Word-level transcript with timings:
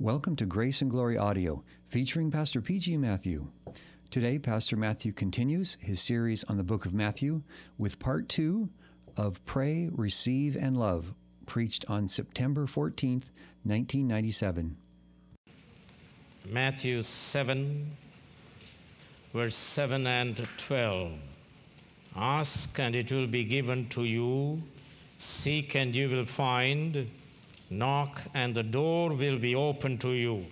Welcome 0.00 0.36
to 0.36 0.46
Grace 0.46 0.80
and 0.80 0.90
Glory 0.90 1.18
Audio, 1.18 1.62
featuring 1.88 2.30
Pastor 2.30 2.62
P.G. 2.62 2.96
Matthew. 2.96 3.48
Today, 4.10 4.38
Pastor 4.38 4.74
Matthew 4.78 5.12
continues 5.12 5.76
his 5.78 6.00
series 6.00 6.42
on 6.42 6.56
the 6.56 6.62
book 6.62 6.86
of 6.86 6.94
Matthew 6.94 7.42
with 7.76 7.98
part 7.98 8.26
two 8.26 8.70
of 9.18 9.44
Pray, 9.44 9.90
Receive, 9.92 10.56
and 10.56 10.74
Love, 10.74 11.12
preached 11.44 11.84
on 11.90 12.08
September 12.08 12.64
14th, 12.64 13.28
1997. 13.64 14.74
Matthew 16.48 17.02
7, 17.02 17.90
verse 19.34 19.54
7 19.54 20.06
and 20.06 20.48
12. 20.56 21.12
Ask 22.16 22.80
and 22.80 22.96
it 22.96 23.12
will 23.12 23.26
be 23.26 23.44
given 23.44 23.90
to 23.90 24.04
you, 24.04 24.62
seek 25.18 25.76
and 25.76 25.94
you 25.94 26.08
will 26.08 26.24
find, 26.24 27.06
knock 27.70 28.20
and 28.34 28.54
the 28.54 28.62
door 28.62 29.14
will 29.14 29.38
be 29.38 29.54
open 29.54 29.96
to 29.98 30.10
you. 30.10 30.44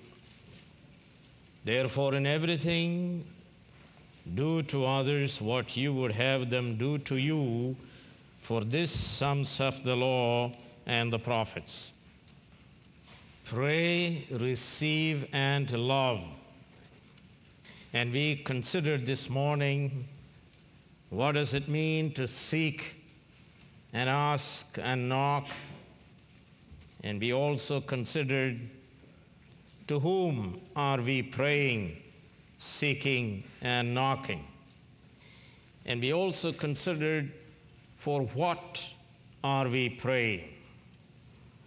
Therefore, 1.65 2.15
in 2.15 2.27
everything, 2.27 3.27
do 4.34 4.62
to 4.65 4.87
others 4.87 5.41
what 5.41 5.77
you 5.77 5.92
would 5.92 6.12
have 6.12 6.48
them 6.48 6.77
do 6.77 6.98
to 6.98 7.16
you, 7.16 7.77
for 8.41 8.62
this 8.62 8.91
sums 8.91 9.61
up 9.61 9.83
the 9.84 9.97
law 9.97 10.52
and 10.87 11.12
the 11.12 11.19
prophets. 11.19 11.92
Pray, 13.45 14.27
receive, 14.30 15.28
and 15.33 15.70
love. 15.73 16.20
And 17.92 18.12
we 18.12 18.37
considered 18.37 19.06
this 19.06 19.28
morning 19.28 20.06
what 21.11 21.33
does 21.33 21.55
it 21.55 21.69
mean 21.69 22.12
to 22.14 22.28
seek 22.28 23.03
and 23.95 24.11
ask 24.11 24.78
and 24.80 25.09
knock? 25.09 25.48
And 27.02 27.20
we 27.20 27.33
also 27.33 27.80
considered 27.80 28.61
to 29.89 29.98
whom 29.98 30.61
are 30.77 31.01
we 31.01 31.23
praying, 31.23 31.97
seeking, 32.59 33.45
and 33.62 33.95
knocking? 33.95 34.45
And 35.87 36.00
we 36.00 36.12
also 36.12 36.53
considered 36.53 37.33
for 37.97 38.22
what 38.34 38.87
are 39.42 39.69
we 39.69 39.89
praying? 39.89 40.45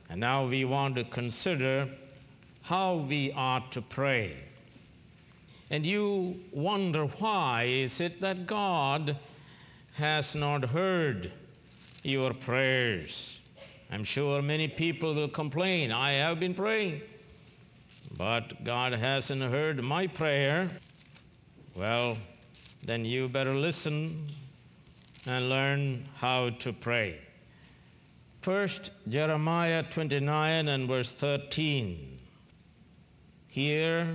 And 0.10 0.20
now 0.20 0.46
we 0.46 0.66
want 0.66 0.96
to 0.98 1.04
consider 1.04 1.90
how 2.62 2.98
we 2.98 3.32
ought 3.32 3.72
to 3.72 3.82
pray. 3.82 4.38
And 5.70 5.86
you 5.86 6.40
wonder 6.52 7.06
why 7.06 7.64
is 7.64 8.00
it 8.00 8.22
that 8.22 8.46
God 8.46 9.18
has 9.94 10.36
not 10.36 10.66
heard 10.66 11.32
your 12.04 12.34
prayers? 12.34 13.41
I'm 13.92 14.06
sure 14.06 14.42
many 14.42 14.70
people 14.70 15.14
will 15.14 15.28
complain, 15.28 15.92
I 15.92 16.14
have 16.14 16.40
been 16.40 16.54
praying, 16.54 17.02
but 18.18 18.64
God 18.64 18.94
hasn't 18.94 19.42
heard 19.42 19.84
my 19.84 20.08
prayer. 20.08 20.72
Well, 21.76 22.18
then 22.84 23.04
you 23.04 23.28
better 23.28 23.54
listen 23.54 24.32
and 25.28 25.50
learn 25.50 26.08
how 26.16 26.52
to 26.52 26.72
pray. 26.72 27.20
First, 28.42 28.92
Jeremiah 29.10 29.84
29 29.84 30.70
and 30.70 30.88
verse 30.88 31.14
13. 31.14 32.18
Here 33.50 34.08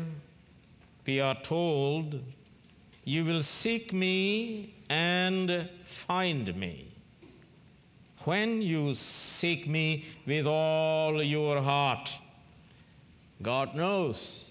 we 1.06 1.20
are 1.20 1.40
told, 1.42 2.18
You 3.04 3.26
will 3.26 3.42
seek 3.42 3.92
me 3.92 4.74
and 4.88 5.68
find 5.84 6.56
me. 6.56 6.95
When 8.26 8.60
you 8.60 8.96
seek 8.96 9.68
me 9.68 10.04
with 10.26 10.48
all 10.48 11.22
your 11.22 11.60
heart, 11.60 12.18
God 13.40 13.76
knows 13.76 14.50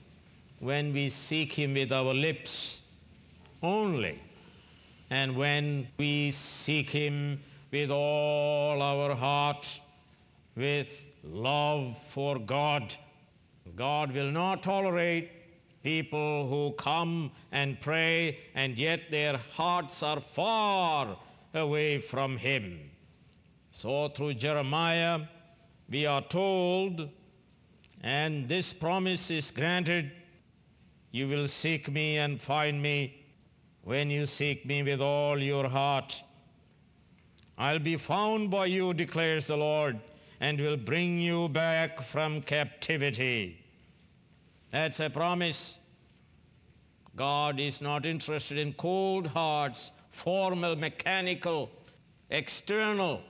when 0.60 0.94
we 0.94 1.10
seek 1.10 1.52
Him 1.52 1.74
with 1.74 1.92
our 1.92 2.14
lips 2.14 2.82
only, 3.62 4.18
and 5.10 5.36
when 5.36 5.90
we 5.98 6.32
seek 6.32 6.90
Him 6.90 7.42
with 7.70 7.92
all 7.92 8.82
our 8.82 9.14
heart, 9.14 9.82
with 10.56 11.14
love 11.26 11.98
for 12.08 12.40
God. 12.40 12.96
God 13.76 14.14
will 14.14 14.32
not 14.32 14.64
tolerate 14.64 15.30
people 15.84 16.48
who 16.48 16.72
come 16.78 17.30
and 17.52 17.78
pray 17.82 18.40
and 18.56 18.78
yet 18.78 19.12
their 19.12 19.36
hearts 19.36 20.02
are 20.02 20.22
far 20.22 21.18
away 21.54 22.00
from 22.00 22.38
Him. 22.38 22.92
So, 23.78 24.08
through 24.08 24.36
Jeremiah, 24.36 25.20
we 25.90 26.06
are 26.06 26.22
told, 26.22 27.10
and 28.02 28.48
this 28.48 28.74
promise 28.74 29.30
is 29.30 29.52
granted 29.52 30.14
you 31.12 31.28
will 31.28 31.50
seek 31.50 31.92
me 31.92 32.18
and 32.18 32.42
find 32.42 32.82
me 32.82 33.22
when 33.84 34.10
you 34.10 34.28
seek 34.28 34.66
me 34.66 34.82
with 34.82 35.02
all 35.02 35.38
your 35.38 35.68
heart. 35.68 36.24
I'll 37.58 37.80
be 37.80 37.98
found 37.98 38.50
by 38.50 38.68
you, 38.68 38.94
declares 38.94 39.48
the 39.48 39.58
Lord, 39.58 40.00
and 40.40 40.58
will 40.58 40.78
bring 40.78 41.20
you 41.20 41.50
back 41.50 42.02
from 42.02 42.44
captivity. 42.44 43.62
That's 44.70 45.02
a 45.02 45.10
promise. 45.10 45.78
God 47.18 47.60
is 47.60 47.82
not 47.82 48.06
interested 48.06 48.58
in 48.58 48.72
cold 48.72 49.28
hearts, 49.28 49.92
formal, 50.12 50.78
mechanical, 50.78 51.70
external. 52.30 53.22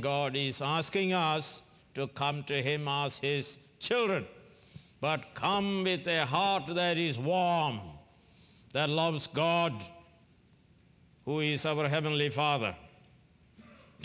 God 0.00 0.36
is 0.36 0.62
asking 0.62 1.12
us 1.12 1.62
to 1.94 2.06
come 2.06 2.44
to 2.44 2.62
Him 2.62 2.86
as 2.86 3.18
His 3.18 3.58
children, 3.80 4.26
but 5.00 5.34
come 5.34 5.82
with 5.82 6.06
a 6.06 6.24
heart 6.24 6.68
that 6.74 6.98
is 6.98 7.18
warm, 7.18 7.80
that 8.72 8.88
loves 8.88 9.26
God, 9.26 9.72
who 11.24 11.40
is 11.40 11.66
our 11.66 11.88
Heavenly 11.88 12.30
Father 12.30 12.76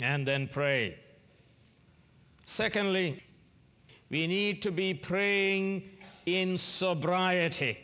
and 0.00 0.26
then 0.26 0.48
pray. 0.48 0.98
Secondly, 2.44 3.22
we 4.10 4.26
need 4.26 4.62
to 4.62 4.72
be 4.72 4.94
praying 4.94 5.88
in 6.26 6.58
sobriety. 6.58 7.78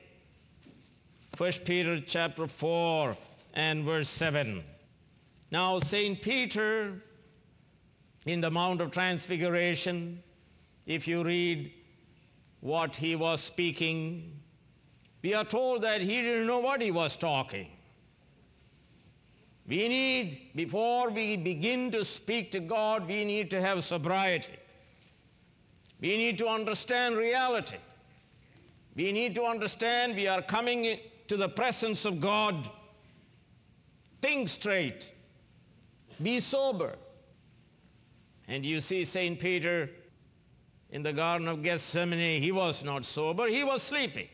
1 1.39 1.53
Peter 1.65 2.01
chapter 2.01 2.47
4 2.49 3.17
and 3.55 3.85
verse 3.85 4.09
7. 4.09 4.65
Now 5.51 5.79
St. 5.79 6.21
Peter 6.21 7.01
in 8.27 8.41
the 8.41 8.51
Mount 8.51 8.81
of 8.81 8.91
Transfiguration, 8.91 10.23
if 10.87 11.09
you 11.09 11.25
read 11.25 11.73
what 12.61 12.95
he 12.95 13.17
was 13.17 13.41
speaking, 13.41 14.39
we 15.23 15.35
are 15.35 15.45
told 15.45 15.83
that 15.83 16.01
he 16.01 16.23
didn't 16.23 16.47
know 16.47 16.59
what 16.59 16.83
he 16.83 16.91
was 16.91 17.17
talking. 17.17 17.69
We 19.67 19.89
need, 19.89 20.51
before 20.55 21.11
we 21.11 21.37
begin 21.37 21.91
to 21.93 22.05
speak 22.05 22.51
to 22.53 22.61
God, 22.61 23.07
we 23.07 23.25
need 23.25 23.51
to 23.51 23.61
have 23.61 23.85
sobriety. 23.85 24.57
We 26.01 26.17
need 26.17 26.39
to 26.39 26.49
understand 26.49 27.17
reality. 27.17 27.77
We 28.97 29.13
need 29.13 29.35
to 29.37 29.45
understand 29.45 30.17
we 30.17 30.27
are 30.27 30.43
coming 30.43 30.99
to 31.29 31.37
the 31.37 31.49
presence 31.49 32.05
of 32.05 32.21
God. 32.21 32.69
Think 34.21 34.49
straight. 34.49 35.13
Be 36.23 36.41
sober. 36.41 36.97
And 38.51 38.67
you 38.67 38.81
see 38.81 39.05
St. 39.05 39.39
Peter 39.39 39.89
in 40.91 41.05
the 41.05 41.13
Garden 41.13 41.47
of 41.47 41.63
Gethsemane, 41.63 42.43
he 42.43 42.51
was 42.51 42.83
not 42.83 43.05
sober, 43.05 43.47
he 43.47 43.63
was 43.63 43.81
sleeping. 43.81 44.27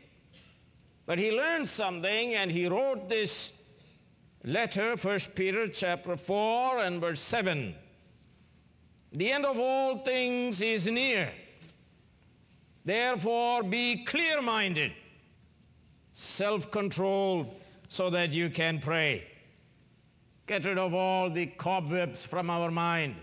But 1.05 1.19
he 1.19 1.31
learned 1.31 1.69
something 1.69 2.33
and 2.33 2.49
he 2.51 2.67
wrote 2.67 3.09
this 3.09 3.53
letter, 4.43 4.95
1 4.95 5.19
Peter 5.35 5.67
chapter 5.67 6.17
4 6.17 6.79
and 6.79 6.99
verse 6.99 7.21
7. 7.21 7.75
The 9.13 9.31
end 9.31 9.45
of 9.45 9.59
all 9.59 9.99
things 9.99 10.63
is 10.63 10.87
near. 10.87 11.31
Therefore, 12.85 13.61
be 13.61 14.03
clear 14.03 14.41
minded, 14.41 14.93
self 16.13 16.71
controlled, 16.71 17.53
so 17.87 18.09
that 18.09 18.33
you 18.33 18.49
can 18.49 18.79
pray. 18.79 19.27
Get 20.47 20.65
rid 20.65 20.79
of 20.79 20.95
all 20.95 21.29
the 21.29 21.45
cobwebs 21.45 22.25
from 22.25 22.49
our 22.49 22.71
mind. 22.71 23.15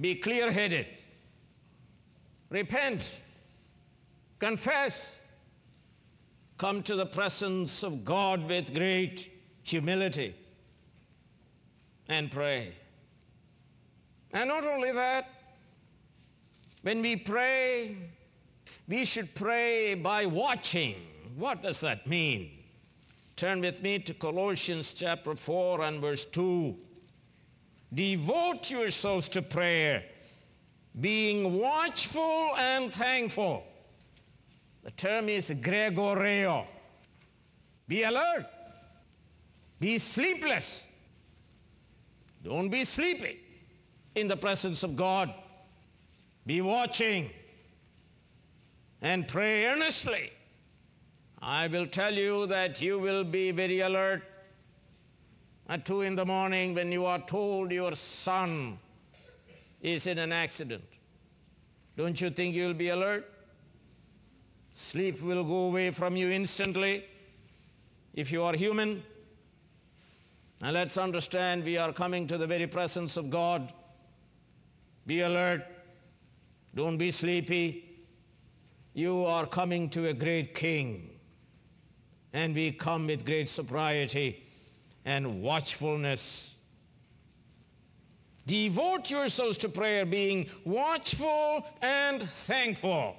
Be 0.00 0.14
clear 0.14 0.50
headed. 0.50 0.86
Repent. 2.48 3.10
Confess. 4.38 5.12
Come 6.58 6.82
to 6.84 6.96
the 6.96 7.06
presence 7.06 7.82
of 7.82 8.04
God 8.04 8.48
with 8.48 8.74
great 8.74 9.30
humility 9.62 10.34
and 12.08 12.30
pray. 12.30 12.72
And 14.32 14.48
not 14.48 14.66
only 14.66 14.92
that, 14.92 15.28
when 16.82 17.02
we 17.02 17.16
pray, 17.16 17.96
we 18.88 19.04
should 19.04 19.34
pray 19.34 19.94
by 19.94 20.26
watching. 20.26 20.96
What 21.36 21.62
does 21.62 21.80
that 21.80 22.06
mean? 22.06 22.50
Turn 23.36 23.60
with 23.60 23.82
me 23.82 23.98
to 24.00 24.14
Colossians 24.14 24.92
chapter 24.92 25.34
4 25.34 25.82
and 25.82 26.00
verse 26.00 26.24
2. 26.26 26.76
Devote 27.92 28.70
yourselves 28.70 29.28
to 29.30 29.42
prayer, 29.42 30.04
being 31.00 31.58
watchful 31.58 32.50
and 32.56 32.92
thankful. 32.92 33.64
The 34.84 34.92
term 34.92 35.28
is 35.28 35.50
gregoreo. 35.50 36.66
Be 37.88 38.04
alert. 38.04 38.46
Be 39.80 39.98
sleepless. 39.98 40.86
Don't 42.44 42.68
be 42.68 42.84
sleepy 42.84 43.40
in 44.14 44.28
the 44.28 44.36
presence 44.36 44.82
of 44.82 44.94
God. 44.94 45.34
Be 46.46 46.60
watching 46.60 47.30
and 49.02 49.26
pray 49.26 49.66
earnestly. 49.66 50.30
I 51.42 51.66
will 51.66 51.86
tell 51.86 52.14
you 52.14 52.46
that 52.46 52.80
you 52.80 52.98
will 52.98 53.24
be 53.24 53.50
very 53.50 53.80
alert 53.80 54.22
at 55.70 55.84
2 55.86 56.00
in 56.02 56.16
the 56.16 56.26
morning 56.26 56.74
when 56.74 56.90
you 56.90 57.06
are 57.06 57.20
told 57.20 57.70
your 57.70 57.94
son 57.94 58.76
is 59.80 60.08
in 60.08 60.18
an 60.18 60.32
accident. 60.32 60.82
Don't 61.96 62.20
you 62.20 62.28
think 62.28 62.56
you'll 62.56 62.74
be 62.74 62.88
alert? 62.88 63.24
Sleep 64.72 65.22
will 65.22 65.44
go 65.44 65.66
away 65.66 65.92
from 65.92 66.16
you 66.16 66.28
instantly 66.28 67.04
if 68.14 68.32
you 68.32 68.42
are 68.42 68.52
human. 68.52 69.00
And 70.60 70.74
let's 70.74 70.98
understand 70.98 71.62
we 71.62 71.78
are 71.78 71.92
coming 71.92 72.26
to 72.26 72.36
the 72.36 72.48
very 72.48 72.66
presence 72.66 73.16
of 73.16 73.30
God. 73.30 73.72
Be 75.06 75.20
alert. 75.20 75.64
Don't 76.74 76.98
be 76.98 77.12
sleepy. 77.12 77.84
You 78.94 79.24
are 79.24 79.46
coming 79.46 79.88
to 79.90 80.08
a 80.08 80.12
great 80.12 80.52
king. 80.52 81.10
And 82.32 82.56
we 82.56 82.72
come 82.72 83.06
with 83.06 83.24
great 83.24 83.48
sobriety 83.48 84.49
and 85.04 85.42
watchfulness. 85.42 86.54
Devote 88.46 89.10
yourselves 89.10 89.58
to 89.58 89.68
prayer, 89.68 90.04
being 90.04 90.48
watchful 90.64 91.64
and 91.82 92.22
thankful. 92.22 93.16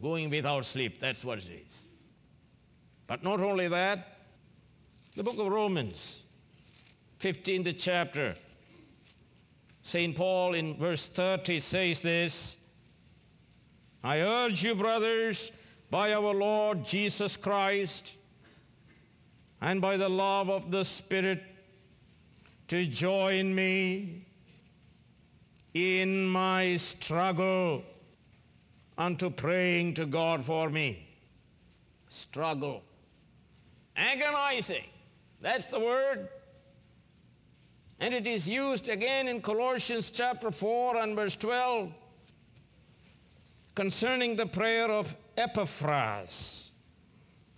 Going 0.00 0.30
without 0.30 0.64
sleep, 0.64 1.00
that's 1.00 1.24
what 1.24 1.38
it 1.38 1.48
is. 1.66 1.86
But 3.06 3.24
not 3.24 3.40
only 3.40 3.68
that, 3.68 4.18
the 5.16 5.24
book 5.24 5.38
of 5.38 5.48
Romans, 5.48 6.22
15th 7.20 7.74
chapter, 7.78 8.36
St. 9.82 10.14
Paul 10.14 10.54
in 10.54 10.76
verse 10.76 11.08
30 11.08 11.60
says 11.60 12.00
this 12.00 12.56
I 14.04 14.20
urge 14.20 14.62
you, 14.62 14.74
brothers, 14.74 15.50
by 15.90 16.12
our 16.12 16.34
Lord 16.34 16.84
Jesus 16.84 17.36
Christ 17.36 18.14
and 19.60 19.80
by 19.80 19.96
the 19.96 20.08
love 20.08 20.50
of 20.50 20.70
the 20.70 20.84
Spirit, 20.84 21.42
to 22.68 22.86
join 22.86 23.54
me 23.54 24.26
in 25.74 26.26
my 26.26 26.76
struggle 26.76 27.82
unto 28.96 29.30
praying 29.30 29.94
to 29.94 30.06
God 30.06 30.44
for 30.44 30.68
me. 30.68 31.06
Struggle. 32.08 32.82
Agonizing. 33.96 34.84
That's 35.40 35.66
the 35.66 35.80
word. 35.80 36.28
And 38.00 38.14
it 38.14 38.26
is 38.26 38.48
used 38.48 38.88
again 38.88 39.28
in 39.28 39.40
Colossians 39.40 40.10
chapter 40.10 40.50
4 40.50 40.96
and 40.98 41.16
verse 41.16 41.36
12 41.36 41.92
concerning 43.74 44.36
the 44.36 44.46
prayer 44.46 44.90
of 44.90 45.14
Epaphras. 45.36 46.67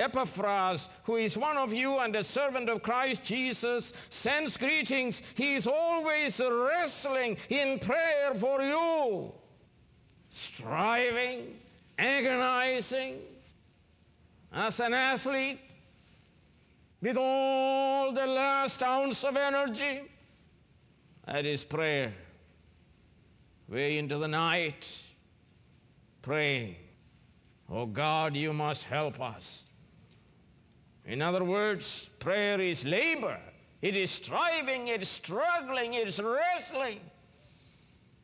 Epaphras, 0.01 0.89
who 1.05 1.17
is 1.17 1.37
one 1.37 1.59
of 1.59 1.73
you 1.73 1.99
and 1.99 2.17
a 2.17 2.25
servant 2.25 2.71
of 2.71 2.83
Christ 2.83 3.23
Jesus, 3.23 3.93
sends 4.09 4.57
greetings. 4.57 5.21
He 5.37 5.55
is 5.55 5.67
always 5.67 6.41
wrestling 6.41 7.37
in 7.51 7.79
prayer 7.79 8.35
for 8.35 8.63
you, 8.63 9.33
striving, 10.31 11.55
agonizing 11.99 13.19
as 14.53 14.81
an 14.81 14.95
athlete 14.95 15.61
with 17.03 17.19
all 17.19 18.13
the 18.13 18.27
last 18.27 18.83
ounce 18.83 19.23
of 19.23 19.37
energy. 19.37 20.03
That 21.27 21.45
is 21.45 21.63
prayer. 21.63 22.13
Way 23.69 23.99
into 23.99 24.19
the 24.19 24.29
night, 24.29 24.89
praying. 26.23 26.77
Oh 27.69 27.87
God, 27.87 28.35
you 28.35 28.53
must 28.53 28.85
help 28.85 29.21
us. 29.21 29.65
In 31.11 31.23
other 31.23 31.43
words, 31.43 32.09
prayer 32.21 32.61
is 32.61 32.85
labor. 32.85 33.37
It 33.83 33.97
is 33.97 34.13
striving, 34.13 34.87
it's 34.87 35.09
struggling, 35.09 35.95
it's 35.95 36.21
wrestling. 36.21 37.01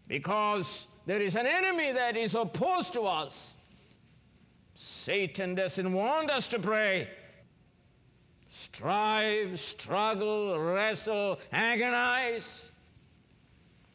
Because 0.07 0.87
there 1.05 1.21
is 1.21 1.35
an 1.35 1.47
enemy 1.47 1.91
that 1.91 2.17
is 2.17 2.37
opposed 2.37 2.93
to 2.93 3.01
us. 3.01 3.57
Satan 4.75 5.57
doesn't 5.57 5.93
want 5.93 6.31
us 6.31 6.47
to 6.49 6.61
pray. 6.61 7.09
Strive, 8.47 9.59
struggle, 9.59 10.57
wrestle, 10.57 11.41
agonize. 11.51 12.69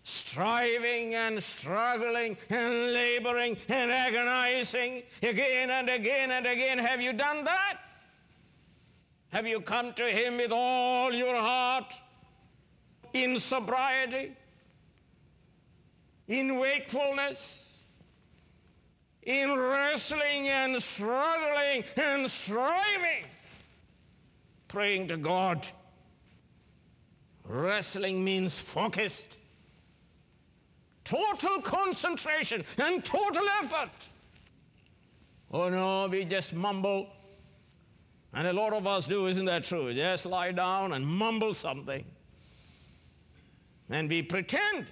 Striving 0.03 1.15
and 1.15 1.41
struggling 1.41 2.35
and 2.49 2.91
laboring 2.91 3.55
and 3.69 3.89
agonizing 3.89 5.03
again 5.23 5.69
and 5.69 5.87
again 5.87 6.31
and 6.31 6.45
again. 6.45 6.77
Have 6.77 6.99
you 6.99 7.13
done 7.13 7.45
that? 7.45 7.77
Have 9.31 9.47
you 9.47 9.61
come 9.61 9.93
to 9.93 10.03
Him 10.03 10.37
with 10.37 10.51
all 10.51 11.13
your 11.13 11.35
heart? 11.35 11.93
In 13.13 13.39
sobriety, 13.39 14.31
in 16.27 16.57
wakefulness, 16.57 17.77
in 19.23 19.57
wrestling 19.57 20.47
and 20.47 20.81
struggling 20.81 21.83
and 21.97 22.29
striving, 22.29 23.25
praying 24.67 25.09
to 25.09 25.17
God? 25.17 25.67
Wrestling 27.45 28.23
means 28.23 28.57
focused, 28.57 29.37
total 31.03 31.61
concentration, 31.61 32.63
and 32.77 33.03
total 33.03 33.45
effort. 33.61 33.91
Oh 35.51 35.69
no, 35.69 36.07
we 36.07 36.23
just 36.23 36.53
mumble 36.53 37.09
and 38.33 38.47
a 38.47 38.53
lot 38.53 38.73
of 38.73 38.87
us 38.87 39.07
do, 39.07 39.27
isn't 39.27 39.45
that 39.45 39.63
true? 39.63 39.93
Just 39.93 40.25
lie 40.25 40.51
down 40.51 40.93
and 40.93 41.05
mumble 41.05 41.53
something. 41.53 42.05
And 43.89 44.09
we 44.09 44.21
pretend 44.21 44.85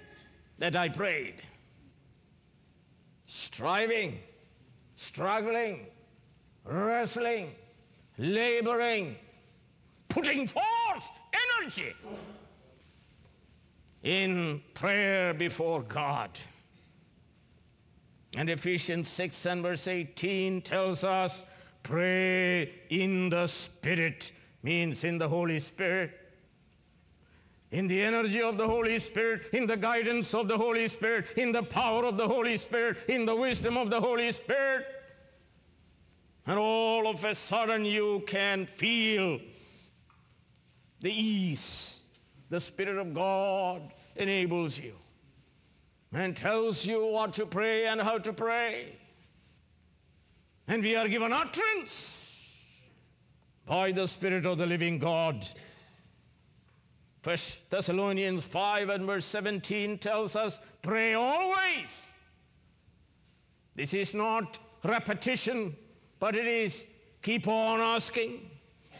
that 0.58 0.76
I 0.76 0.90
prayed. 0.90 1.36
Striving, 3.24 4.18
struggling, 4.94 5.86
wrestling, 6.64 7.52
laboring, 8.18 9.16
putting 10.08 10.46
forth 10.46 11.10
energy 11.58 11.94
in 14.02 14.60
prayer 14.74 15.32
before 15.32 15.82
God. 15.82 16.30
And 18.36 18.50
Ephesians 18.50 19.08
6 19.08 19.46
and 19.46 19.62
verse 19.62 19.88
18 19.88 20.62
tells 20.62 21.04
us 21.04 21.44
Pray 21.82 22.72
in 22.90 23.30
the 23.30 23.46
Spirit 23.46 24.32
means 24.62 25.04
in 25.04 25.18
the 25.18 25.28
Holy 25.28 25.60
Spirit. 25.60 26.12
In 27.70 27.86
the 27.86 28.02
energy 28.02 28.42
of 28.42 28.58
the 28.58 28.66
Holy 28.66 28.98
Spirit, 28.98 29.42
in 29.52 29.66
the 29.66 29.76
guidance 29.76 30.34
of 30.34 30.48
the 30.48 30.58
Holy 30.58 30.88
Spirit, 30.88 31.26
in 31.36 31.52
the 31.52 31.62
power 31.62 32.04
of 32.04 32.16
the 32.16 32.26
Holy 32.26 32.58
Spirit, 32.58 32.96
in 33.08 33.24
the 33.24 33.34
wisdom 33.34 33.76
of 33.76 33.90
the 33.90 34.00
Holy 34.00 34.32
Spirit. 34.32 34.86
And 36.46 36.58
all 36.58 37.06
of 37.06 37.24
a 37.24 37.34
sudden 37.34 37.84
you 37.84 38.24
can 38.26 38.66
feel 38.66 39.38
the 41.00 41.12
ease. 41.12 42.02
The 42.50 42.60
Spirit 42.60 42.98
of 42.98 43.14
God 43.14 43.92
enables 44.16 44.78
you 44.78 44.94
and 46.12 46.36
tells 46.36 46.84
you 46.84 47.06
what 47.06 47.32
to 47.34 47.46
pray 47.46 47.86
and 47.86 48.00
how 48.00 48.18
to 48.18 48.32
pray. 48.32 48.96
And 50.70 50.84
we 50.84 50.94
are 50.94 51.08
given 51.08 51.32
utterance 51.32 52.32
by 53.66 53.90
the 53.90 54.06
Spirit 54.06 54.46
of 54.46 54.56
the 54.56 54.66
living 54.66 55.00
God. 55.00 55.44
First 57.22 57.68
Thessalonians 57.70 58.44
5 58.44 58.88
and 58.90 59.04
verse 59.04 59.24
17 59.24 59.98
tells 59.98 60.36
us, 60.36 60.60
pray 60.80 61.14
always. 61.14 62.12
This 63.74 63.94
is 63.94 64.14
not 64.14 64.60
repetition, 64.84 65.74
but 66.20 66.36
it 66.36 66.46
is 66.46 66.86
keep 67.20 67.48
on 67.48 67.80
asking, 67.80 68.48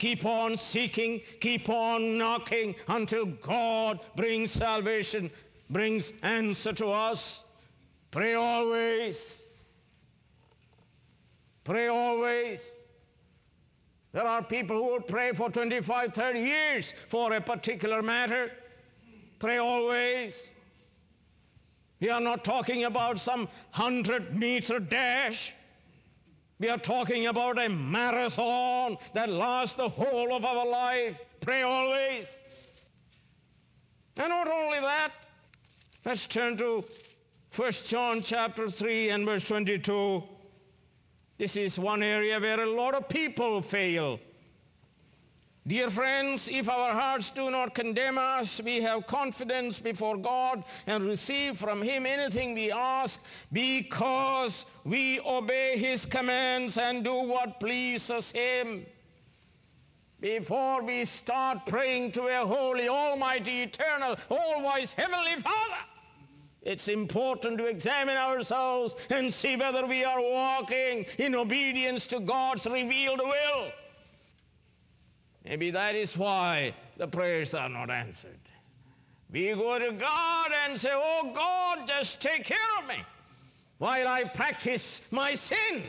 keep 0.00 0.24
on 0.24 0.56
seeking, 0.56 1.20
keep 1.38 1.68
on 1.68 2.18
knocking 2.18 2.74
until 2.88 3.26
God 3.26 4.00
brings 4.16 4.50
salvation, 4.50 5.30
brings 5.70 6.12
answer 6.24 6.72
to 6.72 6.88
us. 6.88 7.44
Pray 8.10 8.34
always. 8.34 9.39
Pray 11.70 11.86
always. 11.86 12.68
There 14.10 14.24
are 14.26 14.42
people 14.42 14.74
who 14.74 14.90
will 14.90 15.00
pray 15.02 15.30
for 15.32 15.50
25, 15.50 16.12
30 16.12 16.40
years 16.40 16.94
for 17.06 17.32
a 17.32 17.40
particular 17.40 18.02
matter. 18.02 18.50
Pray 19.38 19.58
always. 19.58 20.50
We 22.00 22.10
are 22.10 22.20
not 22.20 22.42
talking 22.42 22.86
about 22.86 23.20
some 23.20 23.42
100 23.76 24.36
meter 24.36 24.80
dash. 24.80 25.54
We 26.58 26.68
are 26.68 26.76
talking 26.76 27.28
about 27.28 27.64
a 27.64 27.68
marathon 27.68 28.98
that 29.14 29.28
lasts 29.28 29.76
the 29.76 29.88
whole 29.88 30.34
of 30.34 30.44
our 30.44 30.66
life. 30.66 31.16
Pray 31.40 31.62
always. 31.62 32.36
And 34.16 34.28
not 34.28 34.48
only 34.48 34.80
that, 34.80 35.12
let's 36.04 36.26
turn 36.26 36.56
to 36.56 36.84
1 37.54 37.72
John 37.86 38.22
chapter 38.22 38.68
3 38.68 39.10
and 39.10 39.24
verse 39.24 39.46
22. 39.46 40.24
This 41.40 41.56
is 41.56 41.78
one 41.78 42.02
area 42.02 42.38
where 42.38 42.60
a 42.60 42.66
lot 42.66 42.94
of 42.94 43.08
people 43.08 43.62
fail. 43.62 44.20
Dear 45.66 45.88
friends, 45.88 46.50
if 46.52 46.68
our 46.68 46.92
hearts 46.92 47.30
do 47.30 47.50
not 47.50 47.74
condemn 47.74 48.18
us, 48.18 48.60
we 48.62 48.82
have 48.82 49.06
confidence 49.06 49.78
before 49.78 50.18
God 50.18 50.64
and 50.86 51.06
receive 51.06 51.56
from 51.56 51.80
Him 51.80 52.04
anything 52.04 52.52
we 52.52 52.70
ask 52.70 53.18
because 53.50 54.66
we 54.84 55.18
obey 55.20 55.78
His 55.78 56.04
commands 56.04 56.76
and 56.76 57.02
do 57.02 57.14
what 57.14 57.58
pleases 57.58 58.32
Him. 58.32 58.84
Before 60.20 60.82
we 60.82 61.06
start 61.06 61.64
praying 61.64 62.12
to 62.12 62.26
a 62.26 62.44
holy, 62.44 62.86
almighty, 62.90 63.62
eternal, 63.62 64.16
all 64.28 64.62
wise 64.62 64.92
Heavenly 64.92 65.40
Father, 65.40 65.89
it's 66.62 66.88
important 66.88 67.58
to 67.58 67.66
examine 67.66 68.16
ourselves 68.16 68.94
and 69.08 69.32
see 69.32 69.56
whether 69.56 69.86
we 69.86 70.04
are 70.04 70.20
walking 70.20 71.06
in 71.18 71.34
obedience 71.34 72.06
to 72.08 72.20
God's 72.20 72.66
revealed 72.66 73.20
will. 73.20 73.72
Maybe 75.44 75.70
that 75.70 75.94
is 75.94 76.16
why 76.18 76.74
the 76.98 77.08
prayers 77.08 77.54
are 77.54 77.70
not 77.70 77.90
answered. 77.90 78.38
We 79.32 79.52
go 79.54 79.78
to 79.78 79.92
God 79.92 80.50
and 80.66 80.78
say, 80.78 80.90
Oh 80.92 81.32
God, 81.34 81.88
just 81.88 82.20
take 82.20 82.44
care 82.44 82.58
of 82.82 82.88
me 82.88 82.96
while 83.78 84.06
I 84.06 84.24
practice 84.24 85.00
my 85.10 85.34
sin 85.34 85.82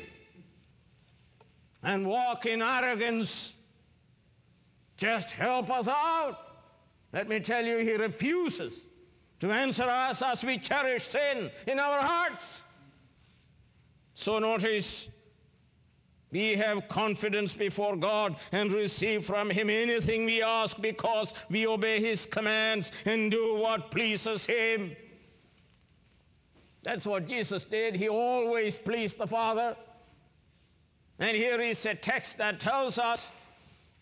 and 1.84 2.08
walk 2.08 2.46
in 2.46 2.62
arrogance. 2.62 3.54
Just 4.96 5.32
help 5.32 5.70
us 5.70 5.88
out. 5.88 6.38
Let 7.12 7.28
me 7.28 7.42
tell 7.42 7.66
you, 7.66 7.80
He 7.80 7.94
refuses 7.94 8.86
to 9.42 9.52
answer 9.52 9.84
us 9.84 10.22
as 10.22 10.44
we 10.44 10.58
cherish 10.58 11.04
sin 11.04 11.52
in 11.68 11.80
our 11.80 12.00
hearts. 12.00 12.62
So 14.14 14.40
notice 14.40 15.10
we 16.32 16.56
have 16.56 16.88
confidence 16.88 17.54
before 17.54 17.98
God 17.98 18.38
and 18.52 18.72
receive 18.72 19.26
from 19.26 19.50
Him 19.50 19.70
anything 19.70 20.26
we 20.26 20.44
ask 20.44 20.80
because 20.80 21.34
we 21.50 21.68
obey 21.68 22.00
His 22.00 22.26
commands 22.26 22.92
and 23.06 23.32
do 23.32 23.56
what 23.56 23.92
pleases 23.92 24.46
Him. 24.46 24.96
That's 26.84 27.06
what 27.06 27.28
Jesus 27.28 27.66
did. 27.66 27.96
He 27.96 28.10
always 28.10 28.78
pleased 28.78 29.18
the 29.18 29.28
Father. 29.28 29.76
And 31.20 31.36
here 31.36 31.60
is 31.60 31.86
a 31.86 31.96
text 31.96 32.38
that 32.38 32.60
tells 32.60 32.98
us 32.98 33.30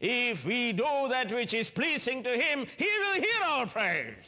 if 0.02 0.46
we 0.46 0.74
do 0.74 1.08
that 1.10 1.32
which 1.32 1.54
is 1.54 1.70
pleasing 1.70 2.24
to 2.24 2.30
Him, 2.30 2.68
He 2.78 2.90
will 3.00 3.22
hear 3.22 3.44
our 3.46 3.68
prayers. 3.68 4.26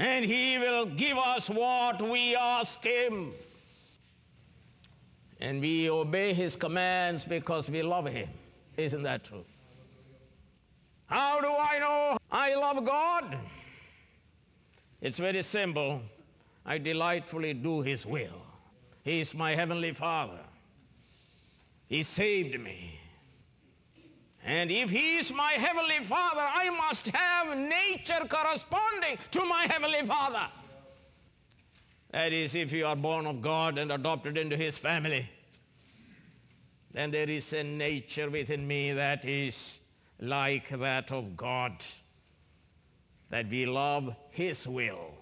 And 0.00 0.24
He 0.24 0.58
will 0.58 0.86
give 0.86 1.16
us 1.16 1.48
what 1.48 2.02
we 2.02 2.34
ask 2.34 2.82
Him 2.82 3.32
and 5.40 5.60
we 5.60 5.90
obey 5.90 6.32
his 6.34 6.56
commands 6.56 7.24
because 7.24 7.68
we 7.68 7.82
love 7.82 8.06
him. 8.06 8.28
Isn't 8.76 9.02
that 9.04 9.24
true? 9.24 9.44
How 11.06 11.40
do 11.40 11.48
I 11.48 11.78
know 11.78 12.18
I 12.30 12.54
love 12.54 12.84
God? 12.84 13.36
It's 15.00 15.18
very 15.18 15.42
simple. 15.42 16.02
I 16.66 16.78
delightfully 16.78 17.54
do 17.54 17.80
his 17.80 18.04
will. 18.04 18.42
He 19.02 19.20
is 19.20 19.34
my 19.34 19.54
heavenly 19.54 19.92
Father. 19.92 20.38
He 21.88 22.02
saved 22.02 22.60
me. 22.60 22.99
And 24.44 24.70
if 24.70 24.90
he 24.90 25.18
is 25.18 25.32
my 25.32 25.52
heavenly 25.52 26.02
Father, 26.04 26.40
I 26.42 26.70
must 26.70 27.08
have 27.08 27.56
nature 27.58 28.26
corresponding 28.28 29.18
to 29.32 29.44
my 29.44 29.66
heavenly 29.68 30.06
Father. 30.06 30.46
That 32.12 32.32
is, 32.32 32.54
if 32.54 32.72
you 32.72 32.86
are 32.86 32.96
born 32.96 33.26
of 33.26 33.40
God 33.40 33.78
and 33.78 33.92
adopted 33.92 34.36
into 34.36 34.56
His 34.56 34.76
family, 34.76 35.28
then 36.90 37.12
there 37.12 37.30
is 37.30 37.52
a 37.52 37.62
nature 37.62 38.28
within 38.28 38.66
me 38.66 38.92
that 38.92 39.24
is 39.24 39.78
like 40.18 40.68
that 40.70 41.12
of 41.12 41.36
God. 41.36 41.72
That 43.28 43.48
we 43.48 43.64
love 43.66 44.16
His 44.30 44.66
will 44.66 45.12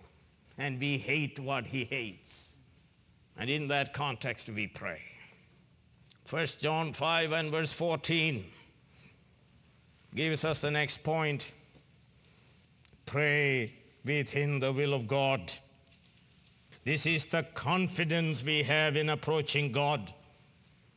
and 0.57 0.81
we 0.81 0.97
hate 0.97 1.39
what 1.39 1.67
He 1.67 1.85
hates. 1.85 2.57
And 3.37 3.51
in 3.51 3.69
that 3.69 3.93
context, 3.93 4.49
we 4.49 4.67
pray. 4.67 5.03
1 6.31 6.47
John 6.59 6.95
5 6.95 7.33
and 7.33 7.51
verse 7.51 7.73
14 7.73 8.45
gives 10.15 10.45
us 10.45 10.61
the 10.61 10.71
next 10.71 11.03
point 11.03 11.53
pray 13.07 13.73
within 14.05 14.61
the 14.61 14.73
will 14.73 14.95
of 14.95 15.07
God. 15.07 15.53
This 16.85 17.07
is 17.07 17.27
the 17.27 17.43
confidence 17.55 18.43
we 18.43 18.63
have 18.63 18.97
in 18.97 19.11
approaching 19.11 19.73
God. 19.73 20.13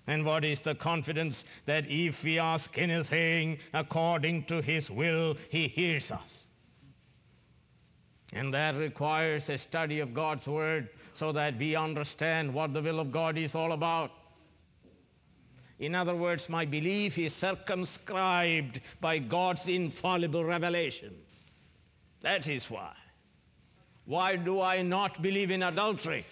And 0.07 0.25
what 0.25 0.43
is 0.43 0.61
the 0.61 0.75
confidence? 0.75 1.45
That 1.65 1.85
if 1.89 2.23
we 2.23 2.39
ask 2.39 2.77
anything 2.77 3.59
according 3.73 4.45
to 4.45 4.61
His 4.61 4.89
will, 4.89 5.35
He 5.49 5.67
hears 5.67 6.11
us. 6.11 6.49
And 8.33 8.53
that 8.53 8.75
requires 8.75 9.49
a 9.49 9.57
study 9.57 9.99
of 9.99 10.13
God's 10.13 10.47
Word 10.47 10.89
so 11.13 11.31
that 11.33 11.57
we 11.57 11.75
understand 11.75 12.53
what 12.53 12.73
the 12.73 12.81
will 12.81 12.99
of 12.99 13.11
God 13.11 13.37
is 13.37 13.55
all 13.55 13.73
about. 13.73 14.11
In 15.81 15.95
other 15.95 16.15
words, 16.15 16.47
my 16.47 16.63
belief 16.63 17.17
is 17.17 17.33
circumscribed 17.33 18.81
by 19.01 19.17
God's 19.17 19.67
infallible 19.67 20.45
revelation. 20.45 21.11
That 22.21 22.47
is 22.47 22.69
why. 22.69 22.93
Why 24.05 24.35
do 24.35 24.61
I 24.61 24.83
not 24.83 25.23
believe 25.23 25.49
in 25.49 25.63
adultery? 25.63 26.23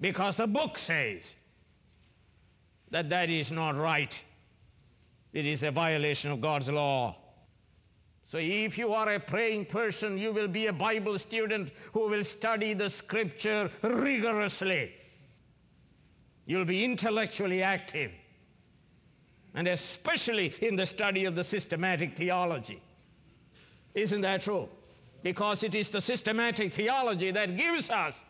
Because 0.00 0.36
the 0.36 0.46
book 0.46 0.78
says 0.78 1.36
that 2.90 3.10
that 3.10 3.28
is 3.28 3.52
not 3.52 3.76
right. 3.76 4.24
It 5.34 5.44
is 5.44 5.62
a 5.62 5.70
violation 5.70 6.32
of 6.32 6.40
God's 6.40 6.70
law. 6.70 7.14
So 8.28 8.38
if 8.38 8.78
you 8.78 8.94
are 8.94 9.12
a 9.12 9.20
praying 9.20 9.66
person, 9.66 10.16
you 10.16 10.32
will 10.32 10.48
be 10.48 10.68
a 10.68 10.72
Bible 10.72 11.18
student 11.18 11.70
who 11.92 12.08
will 12.08 12.24
study 12.24 12.72
the 12.72 12.88
scripture 12.88 13.70
rigorously. 13.82 14.94
You'll 16.46 16.64
be 16.64 16.82
intellectually 16.82 17.62
active, 17.62 18.10
and 19.54 19.68
especially 19.68 20.54
in 20.60 20.76
the 20.76 20.86
study 20.86 21.24
of 21.24 21.36
the 21.36 21.44
systematic 21.44 22.16
theology. 22.16 22.82
Isn't 23.94 24.22
that 24.22 24.42
true? 24.42 24.68
because 25.22 25.62
it 25.62 25.74
is 25.74 25.90
the 25.90 26.00
systematic 26.00 26.72
theology 26.72 27.30
that 27.30 27.56
gives 27.56 27.90
us 27.90 28.22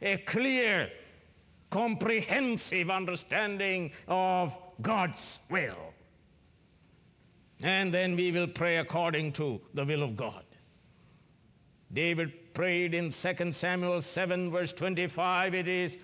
a 0.00 0.16
clear, 0.18 0.90
comprehensive 1.70 2.90
understanding 2.90 3.92
of 4.06 4.56
God's 4.80 5.40
will. 5.50 5.76
And 7.62 7.92
then 7.92 8.16
we 8.16 8.30
will 8.32 8.46
pray 8.46 8.78
according 8.78 9.32
to 9.32 9.60
the 9.74 9.84
will 9.84 10.02
of 10.02 10.16
God. 10.16 10.44
David 11.92 12.54
prayed 12.54 12.94
in 12.94 13.10
2 13.10 13.52
Samuel 13.52 14.00
7, 14.00 14.50
verse 14.50 14.72
25, 14.72 15.54
it 15.54 15.68
is, 15.68 15.98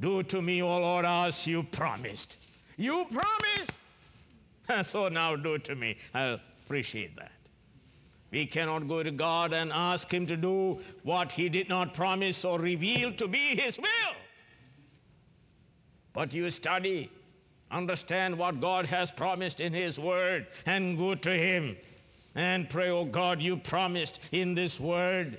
Do 0.00 0.22
to 0.22 0.40
me, 0.40 0.62
O 0.62 0.78
Lord, 0.78 1.04
as 1.04 1.46
you 1.46 1.62
promised. 1.62 2.38
You 2.76 3.06
promised! 3.06 3.78
So 4.82 5.08
now 5.08 5.36
do 5.36 5.54
it 5.54 5.64
to 5.64 5.76
me. 5.76 5.96
I 6.12 6.40
appreciate 6.64 7.14
that. 7.16 7.30
We 8.32 8.46
cannot 8.46 8.88
go 8.88 9.02
to 9.02 9.10
God 9.10 9.52
and 9.52 9.72
ask 9.72 10.12
Him 10.12 10.26
to 10.26 10.36
do 10.36 10.80
what 11.04 11.30
He 11.30 11.48
did 11.48 11.68
not 11.68 11.94
promise 11.94 12.44
or 12.44 12.58
reveal 12.58 13.12
to 13.12 13.28
be 13.28 13.38
His 13.38 13.78
will. 13.78 14.16
But 16.12 16.34
you 16.34 16.50
study, 16.50 17.10
understand 17.70 18.36
what 18.36 18.60
God 18.60 18.86
has 18.86 19.10
promised 19.10 19.60
in 19.60 19.72
His 19.72 19.98
Word, 19.98 20.48
and 20.66 20.98
go 20.98 21.14
to 21.14 21.30
Him 21.30 21.76
and 22.34 22.68
pray, 22.68 22.90
Oh 22.90 23.04
God, 23.04 23.40
you 23.40 23.56
promised 23.56 24.18
in 24.32 24.54
this 24.54 24.80
Word, 24.80 25.38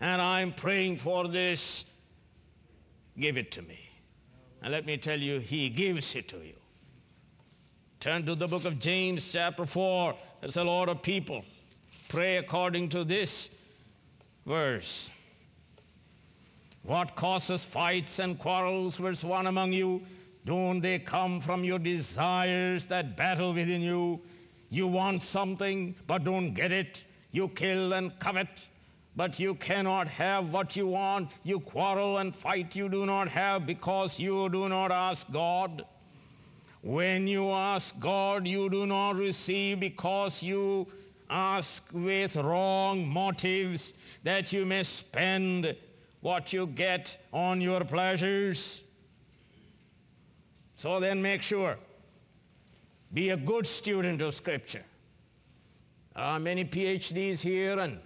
and 0.00 0.20
I'm 0.20 0.52
praying 0.52 0.98
for 0.98 1.26
this. 1.26 1.86
Give 3.18 3.38
it 3.38 3.50
to 3.52 3.62
me. 3.62 3.80
And 4.62 4.70
let 4.70 4.84
me 4.84 4.98
tell 4.98 5.18
you, 5.18 5.40
He 5.40 5.70
gives 5.70 6.14
it 6.14 6.28
to 6.28 6.36
you. 6.36 6.59
Turn 8.00 8.24
to 8.24 8.34
the 8.34 8.48
book 8.48 8.64
of 8.64 8.78
James, 8.78 9.30
chapter 9.30 9.66
4. 9.66 10.14
There's 10.40 10.56
a 10.56 10.64
lot 10.64 10.88
of 10.88 11.02
people 11.02 11.44
pray 12.08 12.38
according 12.38 12.88
to 12.88 13.04
this 13.04 13.50
verse. 14.46 15.10
What 16.82 17.14
causes 17.14 17.62
fights 17.62 18.18
and 18.18 18.38
quarrels, 18.38 18.96
verse 18.96 19.22
1 19.22 19.46
among 19.46 19.74
you? 19.74 20.00
Don't 20.46 20.80
they 20.80 20.98
come 20.98 21.42
from 21.42 21.62
your 21.62 21.78
desires 21.78 22.86
that 22.86 23.18
battle 23.18 23.52
within 23.52 23.82
you? 23.82 24.22
You 24.70 24.86
want 24.86 25.20
something 25.20 25.94
but 26.06 26.24
don't 26.24 26.54
get 26.54 26.72
it. 26.72 27.04
You 27.32 27.48
kill 27.48 27.92
and 27.92 28.18
covet. 28.18 28.48
but 29.14 29.38
you 29.38 29.54
cannot 29.56 30.08
have 30.08 30.50
what 30.50 30.74
you 30.74 30.86
want. 30.86 31.30
You 31.42 31.60
quarrel 31.60 32.16
and 32.16 32.34
fight 32.34 32.74
you 32.74 32.88
do 32.88 33.04
not 33.04 33.28
have 33.28 33.66
because 33.66 34.18
you 34.18 34.48
do 34.48 34.70
not 34.70 34.90
ask 34.90 35.30
God. 35.30 35.84
When 36.82 37.28
you 37.28 37.50
ask 37.50 37.98
God, 38.00 38.46
you 38.46 38.70
do 38.70 38.86
not 38.86 39.16
receive 39.16 39.80
because 39.80 40.42
you 40.42 40.86
ask 41.28 41.84
with 41.92 42.36
wrong 42.36 43.06
motives 43.06 43.92
that 44.24 44.52
you 44.52 44.64
may 44.64 44.82
spend 44.82 45.76
what 46.20 46.52
you 46.52 46.66
get 46.66 47.18
on 47.32 47.60
your 47.60 47.84
pleasures. 47.84 48.82
So 50.76 51.00
then 51.00 51.20
make 51.20 51.42
sure. 51.42 51.76
Be 53.12 53.30
a 53.30 53.36
good 53.36 53.66
student 53.66 54.22
of 54.22 54.34
Scripture. 54.34 54.84
There 56.14 56.24
are 56.24 56.40
many 56.40 56.64
PhDs 56.64 57.40
here 57.40 57.78
and 57.78 57.98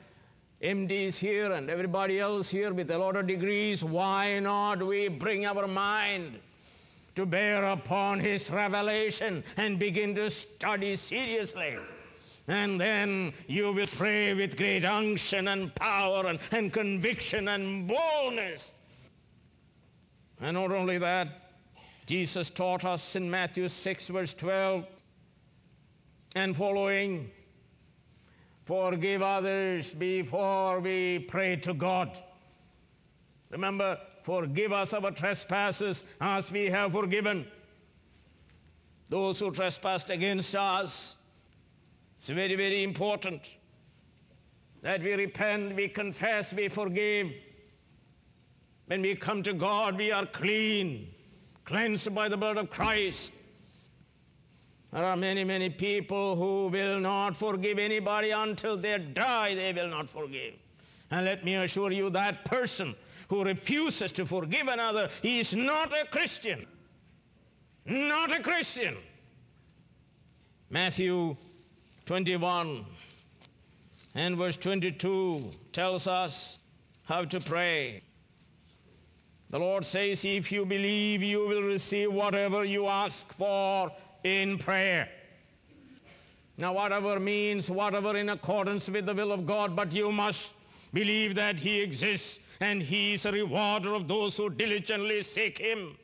MDs 0.62 1.16
here 1.16 1.52
and 1.52 1.70
everybody 1.70 2.18
else 2.18 2.48
here 2.48 2.72
with 2.72 2.90
a 2.90 2.98
lot 2.98 3.16
of 3.16 3.26
degrees. 3.26 3.84
Why 3.84 4.38
not 4.40 4.82
we 4.82 5.08
bring 5.08 5.46
our 5.46 5.68
mind 5.68 6.40
to 7.14 7.26
bear 7.26 7.64
upon 7.64 8.20
His 8.20 8.50
revelation 8.50 9.44
and 9.56 9.78
begin 9.78 10.14
to 10.16 10.30
study 10.30 10.96
seriously? 10.96 11.76
And 12.46 12.80
then 12.80 13.32
you 13.46 13.72
will 13.72 13.86
pray 13.86 14.34
with 14.34 14.56
great 14.56 14.84
unction 14.84 15.48
and 15.48 15.74
power 15.74 16.26
and, 16.26 16.38
and 16.52 16.72
conviction 16.72 17.48
and 17.48 17.88
boldness. 17.88 18.72
And 20.40 20.54
not 20.54 20.72
only 20.72 20.98
that, 20.98 21.28
Jesus 22.06 22.50
taught 22.50 22.84
us 22.84 23.16
in 23.16 23.30
Matthew 23.30 23.68
6, 23.68 24.08
verse 24.08 24.34
12 24.34 24.84
and 26.34 26.56
following 26.56 27.30
forgive 28.64 29.22
others 29.22 29.94
before 29.94 30.80
we 30.80 31.20
pray 31.20 31.56
to 31.56 31.74
God. 31.74 32.18
Remember, 33.50 33.98
forgive 34.24 34.72
us 34.72 34.94
our 34.94 35.10
trespasses 35.10 36.02
as 36.20 36.50
we 36.50 36.64
have 36.64 36.92
forgiven 36.92 37.46
those 39.08 39.38
who 39.38 39.50
trespassed 39.50 40.10
against 40.10 40.56
us. 40.56 41.16
It's 42.16 42.30
very, 42.30 42.56
very 42.56 42.82
important 42.82 43.56
that 44.80 45.02
we 45.02 45.12
repent, 45.14 45.76
we 45.76 45.88
confess, 45.88 46.54
we 46.54 46.68
forgive. 46.68 47.32
When 48.86 49.02
we 49.02 49.14
come 49.14 49.42
to 49.42 49.52
God, 49.52 49.98
we 49.98 50.10
are 50.10 50.26
clean, 50.26 51.08
cleansed 51.64 52.14
by 52.14 52.28
the 52.28 52.36
blood 52.36 52.56
of 52.56 52.70
Christ. 52.70 53.32
There 54.92 55.04
are 55.04 55.16
many, 55.16 55.44
many 55.44 55.68
people 55.68 56.34
who 56.36 56.68
will 56.68 56.98
not 56.98 57.36
forgive 57.36 57.78
anybody 57.78 58.30
until 58.30 58.76
they 58.76 58.98
die, 58.98 59.54
they 59.54 59.72
will 59.74 59.88
not 59.88 60.08
forgive. 60.08 60.54
And 61.10 61.26
let 61.26 61.44
me 61.44 61.56
assure 61.56 61.92
you 61.92 62.08
that 62.10 62.44
person 62.46 62.94
who 63.28 63.44
refuses 63.44 64.12
to 64.12 64.26
forgive 64.26 64.68
another 64.68 65.08
he 65.22 65.40
is 65.40 65.54
not 65.54 65.92
a 65.92 66.06
Christian. 66.06 66.66
Not 67.86 68.32
a 68.32 68.42
Christian. 68.42 68.96
Matthew 70.70 71.36
21 72.06 72.84
and 74.14 74.36
verse 74.36 74.56
22 74.56 75.50
tells 75.72 76.06
us 76.06 76.58
how 77.04 77.24
to 77.24 77.40
pray. 77.40 78.02
The 79.50 79.58
Lord 79.58 79.84
says, 79.84 80.24
If 80.24 80.50
you 80.50 80.64
believe, 80.64 81.22
you 81.22 81.46
will 81.46 81.62
receive 81.62 82.12
whatever 82.12 82.64
you 82.64 82.88
ask 82.88 83.30
for 83.34 83.92
in 84.24 84.58
prayer. 84.58 85.08
Now, 86.58 86.72
whatever 86.72 87.20
means 87.20 87.70
whatever 87.70 88.16
in 88.16 88.28
accordance 88.28 88.88
with 88.88 89.06
the 89.06 89.14
will 89.14 89.32
of 89.32 89.44
God, 89.44 89.76
but 89.76 89.92
you 89.92 90.10
must 90.10 90.52
believe 90.94 91.34
that 91.34 91.60
He 91.60 91.82
exists 91.82 92.40
and 92.60 92.82
He 92.82 93.14
is 93.14 93.26
a 93.26 93.32
rewarder 93.32 93.92
of 93.92 94.08
those 94.08 94.36
who 94.36 94.48
diligently 94.48 95.20
seek 95.22 95.58
Him. 95.58 95.96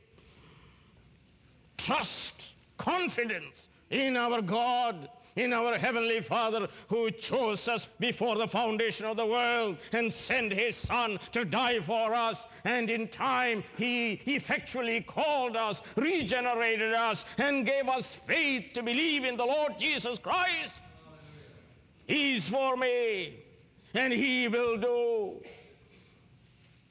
Trust, 1.78 2.54
confidence 2.76 3.68
in 3.90 4.16
our 4.16 4.42
God 4.42 5.08
in 5.36 5.52
our 5.52 5.78
Heavenly 5.78 6.20
Father 6.20 6.68
who 6.88 7.10
chose 7.10 7.68
us 7.68 7.88
before 7.98 8.36
the 8.36 8.48
foundation 8.48 9.06
of 9.06 9.16
the 9.16 9.26
world 9.26 9.78
and 9.92 10.12
sent 10.12 10.52
His 10.52 10.76
Son 10.76 11.18
to 11.32 11.44
die 11.44 11.80
for 11.80 12.14
us. 12.14 12.46
And 12.64 12.90
in 12.90 13.08
time, 13.08 13.62
He 13.76 14.20
effectually 14.26 15.00
called 15.02 15.56
us, 15.56 15.82
regenerated 15.96 16.92
us, 16.92 17.24
and 17.38 17.64
gave 17.64 17.88
us 17.88 18.14
faith 18.14 18.72
to 18.74 18.82
believe 18.82 19.24
in 19.24 19.36
the 19.36 19.46
Lord 19.46 19.78
Jesus 19.78 20.18
Christ. 20.18 20.82
He's 22.06 22.48
for 22.48 22.76
me, 22.76 23.36
and 23.94 24.12
He 24.12 24.48
will 24.48 24.76
do 24.76 25.42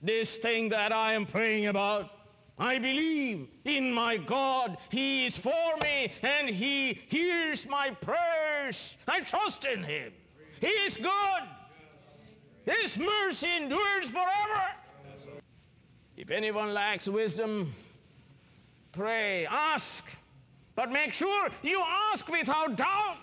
this 0.02 0.38
thing 0.38 0.70
that 0.70 0.92
I 0.92 1.14
am 1.14 1.26
praying 1.26 1.68
about. 1.68 2.10
I 2.58 2.78
believe 2.78 3.48
in 3.64 3.94
my 3.94 4.18
God. 4.18 4.78
He 4.90 5.26
is 5.26 5.38
for 5.38 5.76
me 5.82 6.12
and 6.22 6.50
He 6.50 6.94
hears 7.08 7.68
my 7.68 7.92
prayers. 7.92 8.98
I 9.08 9.22
trust 9.22 9.66
in 9.66 9.84
Him. 9.84 10.12
He 10.60 10.68
is 10.68 10.98
good. 10.98 11.44
His 12.66 12.98
mercy 12.98 13.48
endures 13.56 14.10
forever. 14.10 14.64
If 16.18 16.32
anyone 16.32 16.74
lacks 16.74 17.08
wisdom, 17.08 17.74
pray, 18.92 19.48
ask. 19.50 20.06
But 20.76 20.92
make 20.92 21.14
sure 21.14 21.50
you 21.64 21.82
ask 22.12 22.28
without 22.28 22.76
doubt, 22.76 23.18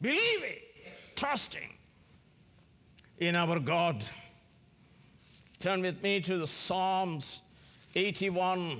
believing, 0.00 0.58
trusting 1.14 1.68
in 3.20 3.36
our 3.36 3.60
God. 3.60 4.04
Turn 5.60 5.82
with 5.82 6.02
me 6.02 6.20
to 6.22 6.38
the 6.38 6.46
Psalms 6.46 7.42
81. 7.94 8.78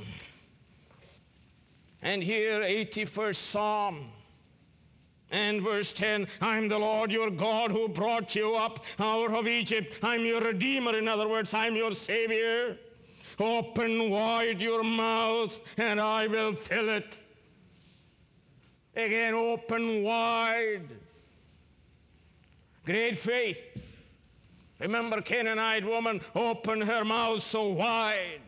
And 2.02 2.22
here, 2.22 2.60
81st 2.60 3.36
Psalm. 3.36 4.10
And 5.30 5.62
verse 5.62 5.92
10 5.92 6.26
I'm 6.40 6.68
the 6.68 6.78
Lord 6.78 7.12
your 7.12 7.30
God 7.30 7.70
who 7.70 7.88
brought 7.88 8.34
you 8.34 8.56
up 8.56 8.84
out 8.98 9.32
of 9.32 9.46
Egypt. 9.46 10.00
I'm 10.02 10.24
your 10.24 10.40
Redeemer. 10.40 10.96
In 10.96 11.06
other 11.06 11.28
words, 11.28 11.54
I'm 11.54 11.76
your 11.76 11.92
Savior. 11.92 12.76
Open 13.38 14.10
wide 14.10 14.60
your 14.60 14.82
mouth 14.82 15.60
and 15.78 16.00
I 16.00 16.26
will 16.26 16.54
fill 16.54 16.88
it. 16.88 17.18
Again, 18.96 19.34
open 19.34 20.02
wide. 20.02 20.88
Great 22.84 23.16
faith. 23.18 23.64
Remember, 24.80 25.20
Canaanite 25.20 25.84
woman 25.84 26.20
opened 26.34 26.84
her 26.84 27.04
mouth 27.04 27.42
so 27.42 27.68
wide. 27.68 28.40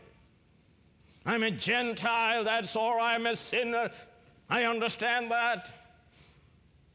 I'm 1.27 1.42
a 1.42 1.51
Gentile, 1.51 2.42
that's 2.42 2.75
all. 2.75 2.99
I'm 3.01 3.27
a 3.27 3.37
sinner. 3.37 3.90
I 4.49 4.64
understand 4.64 5.31
that. 5.31 5.71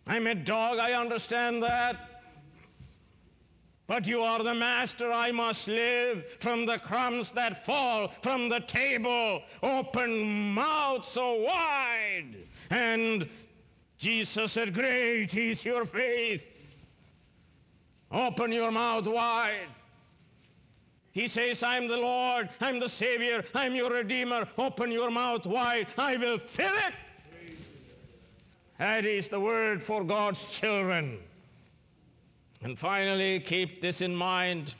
I'm 0.06 0.28
a 0.28 0.36
dog, 0.36 0.80
I 0.80 0.94
understand 0.94 1.64
that. 1.64 2.18
But 3.88 4.06
you 4.06 4.22
are 4.22 4.44
the 4.44 4.54
master, 4.54 5.14
I 5.14 5.32
must 5.32 5.68
live 5.70 6.26
from 6.40 6.66
the 6.66 6.78
crumbs 6.78 7.32
that 7.32 7.66
fall 7.66 8.10
from 8.22 8.50
the 8.50 8.60
table. 8.60 9.44
Open 9.64 10.54
mouth 10.54 11.06
so 11.06 11.36
wide. 11.36 12.36
And 12.70 13.30
Jesus 13.98 14.52
said, 14.52 14.74
Great 14.74 15.36
is 15.38 15.64
your 15.64 15.86
faith. 15.86 16.57
Open 18.12 18.52
your 18.52 18.72
mouth 18.72 19.08
wide. 19.08 19.68
He 21.12 21.28
says, 21.28 21.64
I'm 21.64 21.88
the 21.88 21.98
Lord, 21.98 22.50
I'm 22.62 22.80
the 22.80 22.88
Savior, 22.88 23.44
I'm 23.56 23.74
your 23.74 23.90
Redeemer. 23.90 24.48
Open 24.58 24.92
your 24.92 25.10
mouth 25.10 25.46
wide, 25.46 25.88
I 25.98 26.16
will 26.18 26.38
fill 26.38 26.74
it. 26.88 26.94
That 28.78 29.06
is 29.06 29.28
the 29.28 29.40
word 29.40 29.82
for 29.82 30.04
God's 30.04 30.48
children. 30.50 31.18
And 32.62 32.78
finally, 32.78 33.40
keep 33.40 33.82
this 33.82 34.02
in 34.02 34.16
mind. 34.16 34.76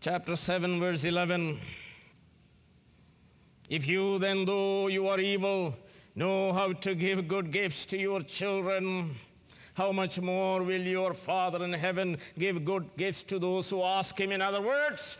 Chapter 0.00 0.34
7, 0.34 0.80
verse 0.80 1.04
11. 1.04 1.60
If 3.68 3.86
you 3.86 4.18
then, 4.18 4.44
though 4.44 4.88
you 4.88 5.06
are 5.06 5.20
evil, 5.20 5.76
know 6.16 6.52
how 6.52 6.72
to 6.72 6.94
give 6.94 7.28
good 7.28 7.52
gifts 7.52 7.86
to 7.86 7.96
your 7.96 8.20
children, 8.20 9.14
how 9.80 9.90
much 9.90 10.20
more 10.20 10.62
will 10.62 10.82
your 10.82 11.14
Father 11.14 11.64
in 11.64 11.72
heaven 11.72 12.18
give 12.38 12.66
good 12.66 12.84
gifts 12.98 13.22
to 13.22 13.38
those 13.38 13.70
who 13.70 13.82
ask 13.82 14.20
Him? 14.20 14.30
In 14.30 14.42
other 14.42 14.60
words, 14.60 15.16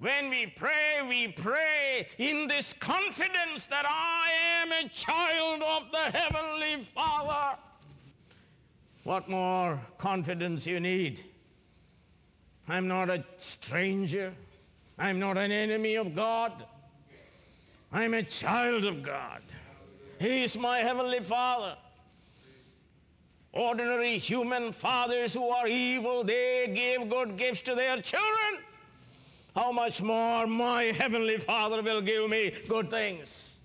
when 0.00 0.28
we 0.28 0.46
pray, 0.46 1.06
we 1.08 1.28
pray 1.28 2.08
in 2.18 2.48
this 2.48 2.74
confidence 2.80 3.66
that 3.66 3.84
I 3.86 4.28
am 4.60 4.72
a 4.72 4.88
child 4.88 5.62
of 5.62 5.92
the 5.92 6.18
Heavenly 6.18 6.84
Father. 6.96 7.56
What 9.04 9.28
more 9.28 9.78
confidence 9.98 10.66
you 10.66 10.80
need? 10.80 11.22
I'm 12.68 12.88
not 12.88 13.08
a 13.08 13.24
stranger. 13.36 14.34
I'm 14.98 15.20
not 15.20 15.38
an 15.38 15.52
enemy 15.52 15.94
of 15.94 16.16
God. 16.16 16.52
I'm 17.92 18.14
a 18.14 18.24
child 18.24 18.84
of 18.84 19.00
God. 19.04 19.42
He 20.18 20.42
is 20.42 20.58
my 20.58 20.78
Heavenly 20.78 21.20
Father. 21.20 21.76
Ordinary 23.52 24.16
human 24.16 24.72
fathers 24.72 25.34
who 25.34 25.48
are 25.48 25.68
evil, 25.68 26.24
they 26.24 26.72
give 26.74 27.10
good 27.10 27.36
gifts 27.36 27.62
to 27.62 27.74
their 27.74 27.98
children. 27.98 28.64
How 29.54 29.70
much 29.70 30.02
more 30.02 30.46
my 30.46 30.84
heavenly 30.84 31.38
Father 31.38 31.82
will 31.82 32.00
give 32.00 32.30
me 32.30 32.54
good 32.68 32.88
things? 32.88 33.58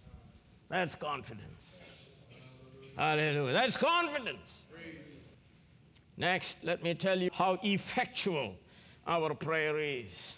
That's 0.70 0.96
confidence. 0.96 1.78
Hallelujah. 2.98 3.54
That's 3.54 3.78
confidence. 3.78 4.66
Next, 6.18 6.58
let 6.64 6.84
me 6.84 6.94
tell 6.96 7.22
you 7.22 7.30
how 7.32 7.60
effectual 7.64 8.56
our 9.06 9.34
prayer 9.36 9.78
is. 9.80 10.36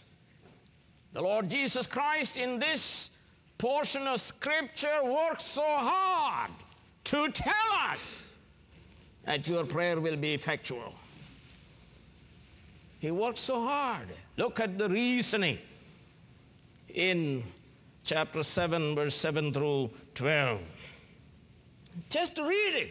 The 1.13 1.21
Lord 1.21 1.49
Jesus 1.49 1.87
Christ 1.87 2.37
in 2.37 2.59
this 2.59 3.09
portion 3.57 4.05
of 4.05 4.21
Scripture 4.21 5.03
works 5.03 5.45
so 5.45 5.63
hard 5.65 6.51
to 7.05 7.29
tell 7.29 7.53
us 7.91 8.21
that 9.29 9.47
your 9.47 9.63
prayer 9.63 10.01
will 10.01 10.17
be 10.17 10.33
effectual. 10.33 10.91
He 12.97 13.11
worked 13.11 13.37
so 13.37 13.61
hard. 13.61 14.07
Look 14.37 14.59
at 14.59 14.79
the 14.79 14.89
reasoning 14.89 15.59
in 16.95 17.43
chapter 18.03 18.41
7, 18.41 18.95
verse 18.95 19.13
7 19.13 19.53
through 19.53 19.91
12. 20.15 20.59
Just 22.09 22.39
read 22.39 22.73
it, 22.73 22.89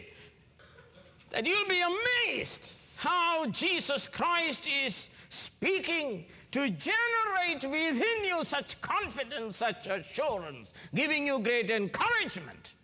that 1.31 1.45
you'll 1.45 1.67
be 1.67 1.81
amazed 1.81 2.77
how 2.95 3.45
Jesus 3.47 4.07
Christ 4.07 4.65
is 4.85 5.09
speaking 5.27 6.23
to 6.51 6.69
generate 6.69 7.65
within 7.65 8.23
you 8.23 8.45
such 8.45 8.79
confidence, 8.79 9.57
such 9.57 9.87
assurance, 9.87 10.73
giving 10.95 11.27
you 11.27 11.39
great 11.39 11.69
encouragement, 11.69 12.75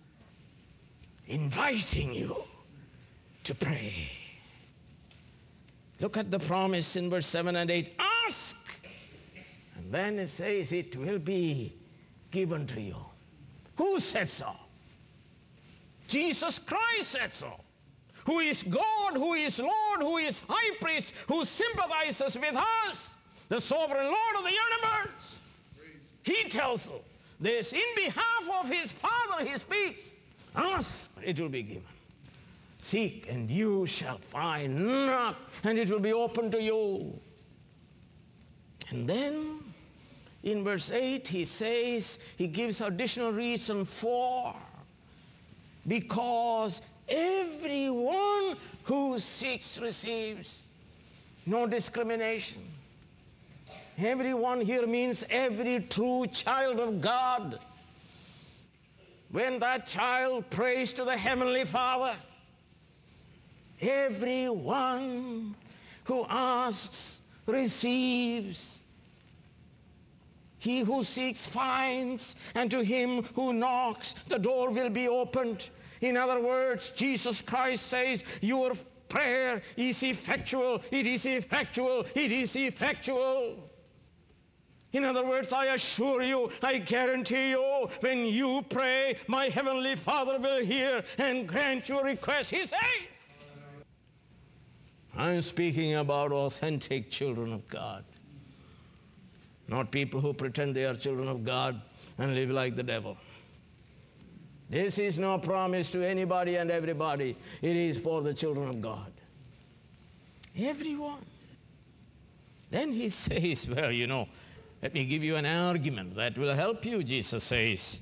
inviting 1.29 2.13
you 2.13 2.35
to 3.45 3.55
pray. 3.55 4.11
Look 5.99 6.17
at 6.17 6.29
the 6.29 6.39
promise 6.39 6.95
in 6.95 7.09
verse 7.09 7.25
7 7.25 7.55
and 7.55 7.71
8 7.71 7.93
ask, 8.27 8.57
and 9.75 9.91
then 9.91 10.19
it 10.19 10.27
says, 10.27 10.73
It 10.73 10.95
will 10.97 11.19
be 11.19 11.73
given 12.31 12.67
to 12.67 12.81
you. 12.81 12.97
Who 13.77 13.99
said 13.99 14.29
so? 14.29 14.51
Jesus 16.07 16.59
Christ 16.59 17.09
said 17.09 17.33
so. 17.33 17.51
Who 18.25 18.39
is 18.39 18.63
God, 18.63 19.13
who 19.13 19.33
is 19.33 19.59
Lord, 19.59 19.99
who 19.99 20.17
is 20.17 20.41
High 20.49 20.75
Priest, 20.81 21.13
who 21.27 21.45
sympathizes 21.45 22.37
with 22.37 22.55
us, 22.89 23.15
the 23.49 23.61
sovereign 23.61 24.05
Lord 24.05 24.35
of 24.37 24.43
the 24.43 24.51
universe. 24.51 25.39
He 26.23 26.49
tells 26.49 26.87
us 26.87 26.93
this 27.39 27.73
in 27.73 27.95
behalf 27.95 28.63
of 28.63 28.69
His 28.69 28.91
Father, 28.91 29.45
He 29.45 29.57
speaks. 29.59 30.11
Ask, 30.55 31.09
it 31.23 31.39
will 31.39 31.49
be 31.49 31.63
given. 31.63 31.83
Seek, 32.85 33.25
and 33.29 33.49
you 33.49 33.87
shall 33.87 34.19
find. 34.19 35.07
Knock, 35.07 35.37
and 35.63 35.79
it 35.79 35.89
will 35.89 35.99
be 35.99 36.13
open 36.13 36.51
to 36.51 36.61
you. 36.61 37.19
And 38.91 39.09
then 39.09 39.59
in 40.43 40.63
verse 40.63 40.91
8, 40.91 41.27
he 41.27 41.45
says, 41.45 42.19
he 42.37 42.45
gives 42.45 42.81
additional 42.81 43.31
reason 43.31 43.85
for. 43.85 44.55
Because 45.87 46.79
everyone 47.09 48.55
who 48.83 49.17
seeks 49.17 49.79
receives. 49.79 50.61
No 51.47 51.65
discrimination. 51.65 52.61
Everyone 53.97 54.61
here 54.61 54.85
means 54.85 55.25
every 55.31 55.79
true 55.79 56.27
child 56.27 56.79
of 56.79 57.01
God. 57.01 57.57
When 59.31 59.57
that 59.57 59.87
child 59.87 60.51
prays 60.51 60.93
to 60.93 61.03
the 61.03 61.17
Heavenly 61.17 61.65
Father, 61.65 62.15
everyone 63.81 65.55
who 66.05 66.25
asks 66.29 67.21
receives. 67.45 68.79
He 70.57 70.79
who 70.79 71.03
seeks 71.03 71.45
finds, 71.45 72.35
and 72.55 72.71
to 72.71 72.83
him 72.83 73.23
who 73.35 73.53
knocks, 73.53 74.13
the 74.27 74.39
door 74.39 74.71
will 74.71 74.89
be 74.89 75.07
opened. 75.07 75.69
In 76.01 76.17
other 76.17 76.41
words, 76.41 76.91
Jesus 76.91 77.41
Christ 77.41 77.85
says, 77.87 78.23
Your 78.41 78.73
prayer 79.07 79.61
is 79.77 80.01
effectual, 80.01 80.81
it 80.91 81.05
is 81.05 81.25
effectual, 81.25 82.05
it 82.15 82.31
is 82.31 82.55
effectual. 82.55 83.57
In 84.91 85.03
other 85.03 85.25
words, 85.25 85.51
I 85.51 85.65
assure 85.65 86.23
you, 86.23 86.49
I 86.63 86.77
guarantee 86.77 87.49
you, 87.51 87.89
when 87.99 88.25
you 88.25 88.63
pray, 88.69 89.17
my 89.27 89.45
heavenly 89.45 89.95
Father 89.95 90.39
will 90.39 90.63
hear 90.63 91.03
and 91.17 91.47
grant 91.47 91.89
your 91.89 92.03
request. 92.03 92.51
He 92.51 92.65
says, 92.65 93.24
I'm 95.17 95.41
speaking 95.41 95.95
about 95.95 96.31
authentic 96.31 97.09
children 97.09 97.53
of 97.53 97.67
God, 97.69 98.03
not 99.67 99.91
people 99.91 100.19
who 100.19 100.33
pretend 100.33 100.75
they 100.75 100.85
are 100.85 100.95
children 100.95 101.27
of 101.27 101.45
God 101.45 101.81
and 102.17 102.35
live 102.35 102.49
like 102.49 102.75
the 102.75 102.83
devil. 102.83 103.17
This 104.69 104.99
is 104.99 105.19
no 105.19 105.37
promise 105.37 105.91
to 105.91 106.05
anybody 106.07 106.55
and 106.55 106.71
everybody. 106.71 107.37
It 107.61 107.75
is 107.75 107.97
for 107.97 108.21
the 108.21 108.33
children 108.33 108.67
of 108.67 108.81
God. 108.81 109.11
Everyone. 110.57 111.23
Then 112.71 112.91
he 112.91 113.09
says, 113.09 113.69
Well, 113.69 113.91
you 113.91 114.07
know, 114.07 114.27
let 114.81 114.93
me 114.93 115.05
give 115.05 115.23
you 115.23 115.35
an 115.35 115.45
argument 115.45 116.15
that 116.15 116.37
will 116.37 116.53
help 116.53 116.83
you, 116.83 117.03
Jesus 117.03 117.43
says. 117.43 117.99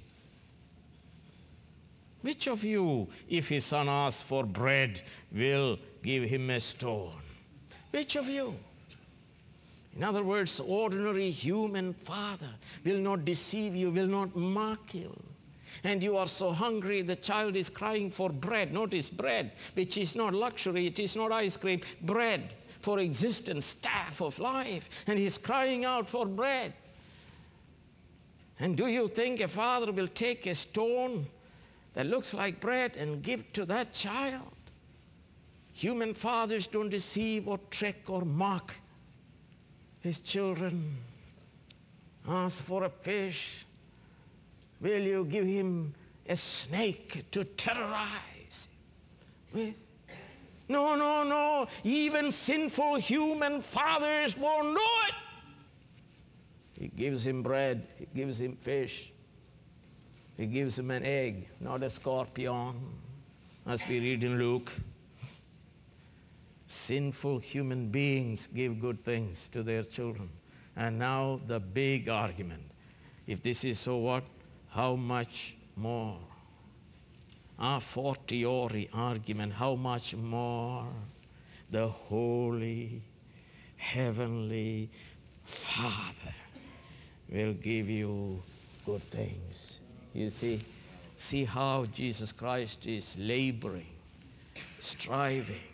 Which 2.23 2.47
of 2.47 2.63
you, 2.63 3.09
if 3.27 3.49
his 3.49 3.65
son 3.65 3.89
asks 3.89 4.21
for 4.21 4.45
bread, 4.45 5.01
will 5.31 5.77
give 6.01 6.23
him 6.23 6.49
a 6.49 6.59
stone? 6.61 7.11
Which 7.91 8.15
of 8.15 8.29
you? 8.29 8.55
In 9.95 10.03
other 10.05 10.23
words, 10.23 10.59
ordinary 10.61 11.29
human 11.29 11.93
father 11.93 12.49
will 12.85 12.97
not 12.97 13.25
deceive 13.25 13.75
you, 13.75 13.91
will 13.91 14.07
not 14.07 14.35
mock 14.37 14.95
you. 14.95 15.13
And 15.83 16.01
you 16.01 16.15
are 16.15 16.27
so 16.27 16.51
hungry, 16.51 17.01
the 17.01 17.17
child 17.17 17.57
is 17.57 17.69
crying 17.69 18.09
for 18.09 18.29
bread. 18.29 18.73
Notice 18.73 19.09
bread, 19.09 19.51
which 19.73 19.97
is 19.97 20.15
not 20.15 20.33
luxury, 20.33 20.87
it 20.87 20.99
is 20.99 21.17
not 21.17 21.33
ice 21.33 21.57
cream, 21.57 21.81
bread 22.01 22.53
for 22.81 22.99
existence, 22.99 23.65
staff 23.65 24.21
of 24.21 24.39
life. 24.39 24.89
And 25.07 25.19
he's 25.19 25.37
crying 25.37 25.83
out 25.83 26.09
for 26.09 26.25
bread. 26.25 26.73
And 28.59 28.77
do 28.77 28.87
you 28.87 29.09
think 29.09 29.41
a 29.41 29.49
father 29.49 29.91
will 29.91 30.07
take 30.07 30.45
a 30.45 30.55
stone 30.55 31.25
that 31.93 32.05
looks 32.05 32.33
like 32.33 32.59
bread 32.59 32.95
and 32.97 33.21
give 33.21 33.51
to 33.53 33.65
that 33.65 33.93
child? 33.93 34.51
Human 35.73 36.13
fathers 36.13 36.67
don't 36.67 36.89
deceive 36.89 37.47
or 37.47 37.59
trick 37.69 38.09
or 38.09 38.23
mock 38.23 38.73
his 40.01 40.19
children. 40.19 40.95
Ask 42.27 42.63
for 42.63 42.83
a 42.83 42.89
fish. 42.89 43.65
Will 44.81 45.01
you 45.01 45.25
give 45.25 45.45
him 45.45 45.93
a 46.27 46.35
snake 46.35 47.23
to 47.31 47.43
terrorize 47.43 48.67
with? 49.53 49.75
No, 50.69 50.95
no, 50.95 51.23
no. 51.23 51.67
Even 51.83 52.31
sinful 52.31 52.95
human 52.95 53.61
fathers 53.61 54.37
won't 54.37 54.73
know 54.73 54.91
it. 55.07 55.13
He 56.79 56.87
gives 56.87 57.25
him 57.25 57.43
bread, 57.43 57.87
he 57.99 58.07
gives 58.15 58.39
him 58.41 58.55
fish, 58.55 59.12
he 60.37 60.45
gives 60.47 60.79
him 60.79 60.91
an 60.91 61.03
egg, 61.03 61.47
not 61.59 61.83
a 61.83 61.89
scorpion, 61.89 62.75
as 63.65 63.87
we 63.87 63.99
read 63.99 64.23
in 64.23 64.39
Luke. 64.39 64.71
Sinful 66.65 67.39
human 67.39 67.89
beings 67.89 68.47
give 68.53 68.81
good 68.81 69.03
things 69.05 69.47
to 69.49 69.61
their 69.61 69.83
children. 69.83 70.29
And 70.75 70.97
now 70.97 71.39
the 71.45 71.59
big 71.59 72.09
argument. 72.09 72.63
If 73.27 73.43
this 73.43 73.63
is 73.63 73.79
so, 73.79 73.97
what? 73.97 74.23
How 74.69 74.95
much 74.95 75.55
more? 75.75 76.17
A 77.59 77.79
fortiori 77.79 78.89
argument. 78.91 79.53
How 79.53 79.75
much 79.75 80.15
more? 80.15 80.87
The 81.69 81.87
Holy 81.87 83.01
Heavenly 83.77 84.89
Father 85.43 86.33
will 87.29 87.53
give 87.53 87.89
you 87.89 88.41
good 88.85 89.03
things. 89.11 89.79
You 90.13 90.29
see, 90.29 90.59
see 91.15 91.43
how 91.43 91.85
Jesus 91.85 92.31
Christ 92.31 92.85
is 92.85 93.17
laboring, 93.17 93.87
striving, 94.79 95.67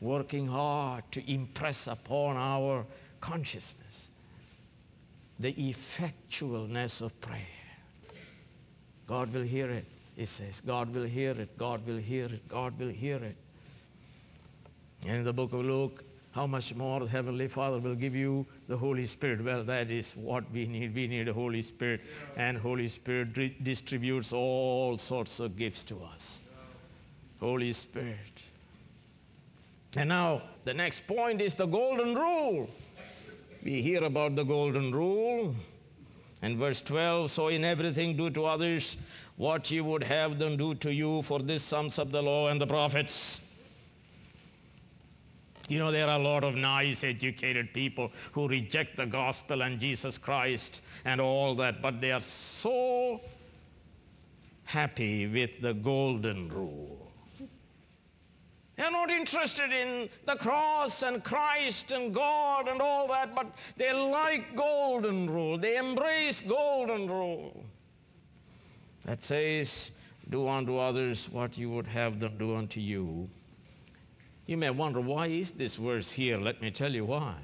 working 0.00 0.46
hard 0.46 1.04
to 1.12 1.32
impress 1.32 1.86
upon 1.86 2.36
our 2.36 2.84
consciousness 3.20 4.10
the 5.38 5.52
effectualness 5.52 7.00
of 7.00 7.20
prayer. 7.20 7.40
God 9.06 9.32
will 9.32 9.42
hear 9.42 9.70
it, 9.70 9.84
he 10.16 10.24
says. 10.24 10.60
God 10.60 10.94
will 10.94 11.04
hear 11.04 11.32
it, 11.32 11.58
God 11.58 11.86
will 11.86 11.98
hear 11.98 12.26
it, 12.26 12.48
God 12.48 12.78
will 12.78 12.88
hear 12.88 13.16
it. 13.16 13.36
In 15.04 15.24
the 15.24 15.32
book 15.32 15.52
of 15.52 15.60
Luke, 15.60 16.04
how 16.36 16.46
much 16.46 16.74
more 16.74 17.00
the 17.00 17.06
Heavenly 17.06 17.48
Father 17.48 17.78
will 17.78 17.94
give 17.94 18.14
you 18.14 18.44
the 18.68 18.76
Holy 18.76 19.06
Spirit. 19.06 19.42
Well, 19.42 19.64
that 19.64 19.90
is 19.90 20.12
what 20.12 20.44
we 20.52 20.66
need. 20.66 20.94
We 20.94 21.06
need 21.06 21.28
a 21.28 21.32
Holy 21.32 21.62
Spirit, 21.62 22.02
and 22.36 22.58
Holy 22.58 22.88
Spirit 22.88 23.64
distributes 23.64 24.34
all 24.34 24.98
sorts 24.98 25.40
of 25.40 25.56
gifts 25.56 25.82
to 25.84 25.96
us. 26.02 26.42
Holy 27.40 27.72
Spirit. 27.72 28.42
And 29.96 30.10
now 30.10 30.42
the 30.66 30.74
next 30.74 31.06
point 31.06 31.40
is 31.40 31.54
the 31.54 31.64
golden 31.64 32.14
rule. 32.14 32.68
We 33.64 33.80
hear 33.80 34.04
about 34.04 34.36
the 34.36 34.44
golden 34.44 34.92
rule. 34.92 35.56
And 36.42 36.58
verse 36.58 36.82
12 36.82 37.30
So 37.30 37.48
in 37.48 37.64
everything 37.64 38.14
do 38.14 38.28
to 38.28 38.44
others 38.44 38.98
what 39.36 39.70
you 39.70 39.84
would 39.84 40.02
have 40.02 40.38
them 40.38 40.58
do 40.58 40.74
to 40.74 40.92
you, 40.92 41.22
for 41.22 41.38
this 41.38 41.62
sums 41.62 41.98
up 41.98 42.10
the 42.10 42.22
law 42.22 42.48
and 42.50 42.60
the 42.60 42.66
prophets. 42.66 43.40
You 45.68 45.80
know, 45.80 45.90
there 45.90 46.06
are 46.06 46.18
a 46.18 46.22
lot 46.22 46.44
of 46.44 46.54
nice, 46.54 47.02
educated 47.02 47.72
people 47.72 48.12
who 48.32 48.46
reject 48.46 48.96
the 48.96 49.06
gospel 49.06 49.62
and 49.62 49.80
Jesus 49.80 50.16
Christ 50.16 50.80
and 51.04 51.20
all 51.20 51.54
that, 51.56 51.82
but 51.82 52.00
they 52.00 52.12
are 52.12 52.20
so 52.20 53.20
happy 54.64 55.26
with 55.26 55.60
the 55.60 55.74
golden 55.74 56.48
rule. 56.48 57.06
They're 58.76 58.90
not 58.90 59.10
interested 59.10 59.72
in 59.72 60.08
the 60.26 60.36
cross 60.36 61.02
and 61.02 61.24
Christ 61.24 61.92
and 61.92 62.14
God 62.14 62.68
and 62.68 62.80
all 62.80 63.08
that, 63.08 63.34
but 63.34 63.46
they 63.76 63.92
like 63.92 64.54
golden 64.54 65.30
rule. 65.30 65.56
They 65.56 65.78
embrace 65.78 66.42
golden 66.42 67.08
rule. 67.08 67.64
That 69.04 69.24
says, 69.24 69.92
do 70.30 70.46
unto 70.46 70.76
others 70.76 71.28
what 71.30 71.56
you 71.56 71.70
would 71.70 71.86
have 71.86 72.20
them 72.20 72.36
do 72.38 72.54
unto 72.54 72.80
you. 72.80 73.30
You 74.46 74.56
may 74.56 74.70
wonder, 74.70 75.00
why 75.00 75.26
is 75.26 75.50
this 75.50 75.74
verse 75.74 76.12
here? 76.12 76.38
Let 76.38 76.62
me 76.62 76.70
tell 76.70 76.94
you 76.94 77.04
why. 77.04 77.34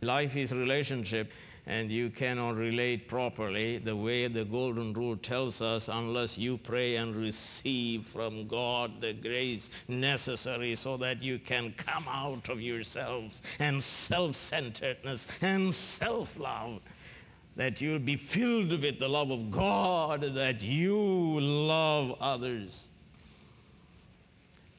Life 0.00 0.34
is 0.34 0.50
relationship, 0.50 1.30
and 1.66 1.92
you 1.92 2.08
cannot 2.08 2.56
relate 2.56 3.06
properly 3.06 3.76
the 3.76 3.94
way 3.94 4.28
the 4.28 4.46
golden 4.46 4.94
rule 4.94 5.18
tells 5.18 5.60
us 5.60 5.88
unless 5.88 6.38
you 6.38 6.56
pray 6.56 6.96
and 6.96 7.14
receive 7.14 8.06
from 8.06 8.48
God 8.48 8.98
the 9.02 9.12
grace 9.12 9.70
necessary 9.88 10.74
so 10.74 10.96
that 10.96 11.22
you 11.22 11.38
can 11.38 11.74
come 11.76 12.06
out 12.08 12.48
of 12.48 12.62
yourselves 12.62 13.42
and 13.58 13.82
self 13.82 14.34
centeredness 14.34 15.28
and 15.42 15.72
self 15.74 16.38
love. 16.38 16.80
That 17.56 17.82
you'll 17.82 17.98
be 17.98 18.16
filled 18.16 18.72
with 18.80 18.98
the 18.98 19.08
love 19.08 19.30
of 19.30 19.50
God, 19.50 20.22
that 20.22 20.62
you 20.62 20.98
love 21.38 22.16
others. 22.20 22.88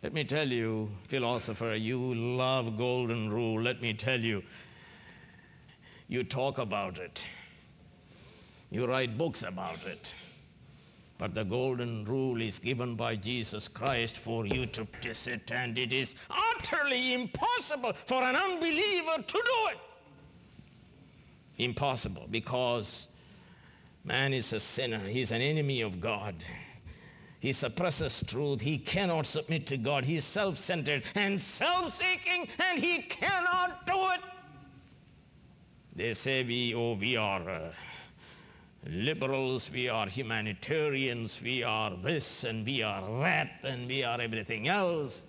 Let 0.04 0.14
me 0.14 0.26
tell 0.26 0.50
you, 0.50 0.92
philosopher, 1.08 1.76
you 1.76 2.14
love 2.14 2.78
golden 2.78 3.30
rule. 3.30 3.62
Let 3.62 3.82
me 3.82 3.94
tell 3.94 4.20
you, 4.20 4.44
you 6.10 6.26
talk 6.26 6.58
about 6.58 7.00
it. 7.00 7.26
You 8.70 8.86
write 8.86 9.18
books 9.18 9.44
about 9.44 9.86
it. 9.86 10.14
But 11.18 11.34
the 11.34 11.46
golden 11.46 12.04
rule 12.04 12.42
is 12.42 12.60
given 12.60 12.96
by 12.96 13.16
Jesus 13.16 13.70
Christ 13.70 14.18
for 14.18 14.46
you 14.46 14.66
to 14.66 14.84
practice 14.84 15.28
it, 15.28 15.50
and 15.54 15.78
it 15.78 15.94
is 15.94 16.16
utterly 16.30 17.14
impossible 17.14 17.94
for 17.94 18.22
an 18.22 18.36
unbeliever 18.36 19.24
to 19.26 19.34
do 19.34 19.70
it. 19.72 19.78
Impossible 21.60 22.28
because 22.30 23.08
man 24.04 24.34
is 24.34 24.52
a 24.52 24.60
sinner, 24.60 25.00
he's 25.00 25.32
an 25.32 25.42
enemy 25.42 25.80
of 25.80 26.02
God. 26.02 26.36
He 27.44 27.52
suppresses 27.52 28.24
truth. 28.26 28.62
He 28.62 28.78
cannot 28.78 29.26
submit 29.26 29.68
to 29.68 29.76
God. 29.76 30.06
He 30.06 30.16
is 30.16 30.24
self 30.24 30.58
centered 30.58 31.04
and 31.14 31.42
self 31.42 31.94
seeking, 31.94 32.48
and 32.58 32.82
he 32.82 33.00
cannot 33.02 33.86
do 33.86 33.96
it. 34.14 34.22
They 35.94 36.14
say 36.14 36.46
we, 36.46 36.74
oh, 36.74 36.94
we 36.94 37.18
are 37.18 37.50
uh, 37.50 37.74
liberals, 38.88 39.70
we 39.70 39.90
are 39.90 40.08
humanitarians, 40.08 41.42
we 41.42 41.64
are 41.64 41.92
this 41.98 42.46
and 42.46 42.66
we 42.66 42.82
are 42.82 43.06
that, 43.20 43.60
and 43.64 43.90
we 43.90 44.06
are 44.06 44.22
everything 44.22 44.70
else. 44.70 45.26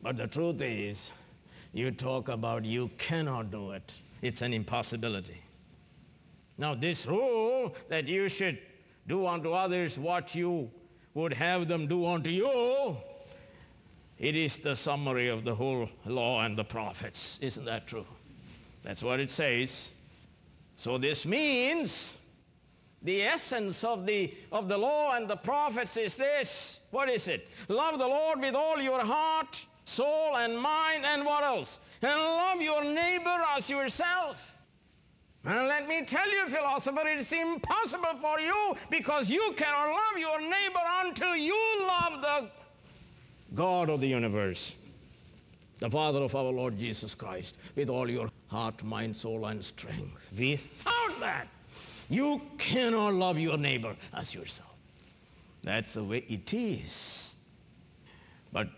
But 0.00 0.16
the 0.16 0.28
truth 0.28 0.62
is, 0.62 1.10
you 1.74 1.90
talk 1.90 2.30
about 2.30 2.64
you 2.64 2.88
cannot 2.96 3.50
do 3.50 3.72
it, 3.72 4.00
it's 4.22 4.40
an 4.40 4.54
impossibility. 4.54 5.42
Now, 6.56 6.74
this 6.74 7.04
rule 7.04 7.76
that 7.90 8.08
you 8.08 8.30
should 8.30 8.58
do 9.06 9.26
unto 9.26 9.52
others 9.52 9.98
what 9.98 10.34
you 10.34 10.70
would 11.14 11.32
have 11.34 11.68
them 11.68 11.86
do 11.86 12.06
unto 12.06 12.30
you. 12.30 12.96
It 14.18 14.36
is 14.36 14.58
the 14.58 14.76
summary 14.76 15.28
of 15.28 15.44
the 15.44 15.54
whole 15.54 15.88
law 16.06 16.42
and 16.42 16.56
the 16.56 16.64
prophets. 16.64 17.38
Isn't 17.42 17.66
that 17.66 17.86
true? 17.86 18.06
That's 18.82 19.02
what 19.02 19.20
it 19.20 19.30
says. 19.30 19.92
So 20.76 20.98
this 20.98 21.26
means 21.26 22.18
the 23.02 23.22
essence 23.22 23.84
of 23.84 24.06
the 24.06 24.32
of 24.50 24.68
the 24.68 24.78
law 24.78 25.14
and 25.14 25.28
the 25.28 25.36
prophets 25.36 25.96
is 25.96 26.16
this. 26.16 26.80
What 26.90 27.08
is 27.08 27.28
it? 27.28 27.48
Love 27.68 27.98
the 27.98 28.06
Lord 28.06 28.40
with 28.40 28.54
all 28.54 28.80
your 28.80 29.00
heart, 29.00 29.64
soul 29.84 30.36
and 30.36 30.58
mind 30.58 31.04
and 31.04 31.24
what 31.24 31.44
else? 31.44 31.80
And 32.02 32.18
love 32.18 32.60
your 32.60 32.84
neighbor 32.84 33.38
as 33.56 33.68
yourself. 33.68 34.54
And 35.46 35.68
let 35.68 35.86
me 35.86 36.02
tell 36.06 36.30
you, 36.30 36.48
philosopher, 36.48 37.02
it's 37.04 37.30
impossible 37.30 38.16
for 38.18 38.40
you 38.40 38.76
because 38.90 39.28
you 39.28 39.52
cannot 39.56 39.88
love 39.90 40.18
your 40.18 40.40
neighbor 40.40 40.80
until 41.04 41.36
you 41.36 41.58
love 41.80 42.22
the 42.22 42.48
God 43.54 43.90
of 43.90 44.00
the 44.00 44.06
universe, 44.06 44.74
the 45.80 45.90
Father 45.90 46.22
of 46.22 46.34
our 46.34 46.50
Lord 46.50 46.78
Jesus 46.78 47.14
Christ, 47.14 47.56
with 47.76 47.90
all 47.90 48.10
your 48.10 48.30
heart, 48.48 48.82
mind, 48.82 49.14
soul, 49.14 49.44
and 49.44 49.62
strength. 49.62 50.30
Without 50.32 51.20
that, 51.20 51.46
you 52.08 52.40
cannot 52.56 53.12
love 53.12 53.38
your 53.38 53.58
neighbor 53.58 53.94
as 54.14 54.34
yourself. 54.34 54.70
That's 55.62 55.94
the 55.94 56.04
way 56.04 56.24
it 56.26 56.54
is. 56.54 57.36
But, 58.50 58.68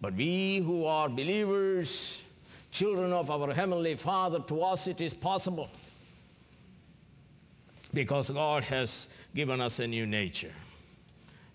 but 0.00 0.14
we 0.14 0.58
who 0.58 0.84
are 0.84 1.08
believers, 1.08 2.24
children 2.72 3.12
of 3.12 3.30
our 3.30 3.54
Heavenly 3.54 3.94
Father, 3.94 4.40
to 4.40 4.62
us 4.62 4.88
it 4.88 5.00
is 5.00 5.14
possible 5.14 5.68
because 7.94 8.30
God 8.30 8.64
has 8.64 9.08
given 9.34 9.60
us 9.60 9.78
a 9.78 9.86
new 9.86 10.06
nature. 10.06 10.52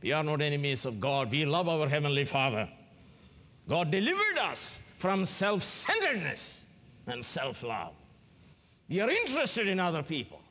We 0.02 0.12
are 0.12 0.24
not 0.24 0.41
enemies 0.41 0.86
of 0.86 1.00
God. 1.00 1.32
We 1.32 1.46
love 1.46 1.69
our 1.69 1.88
Heavenly 1.88 2.26
Father. 2.26 2.69
God 3.69 3.91
delivered 3.91 4.38
us 4.39 4.82
from 4.98 5.26
self 5.26 5.63
centeredness 5.63 6.65
and 7.08 7.24
self 7.24 7.63
love. 7.63 7.93
We 8.89 9.00
are 9.00 9.10
interested 9.10 9.67
in 9.67 9.80
other 9.80 10.04
people. 10.04 10.41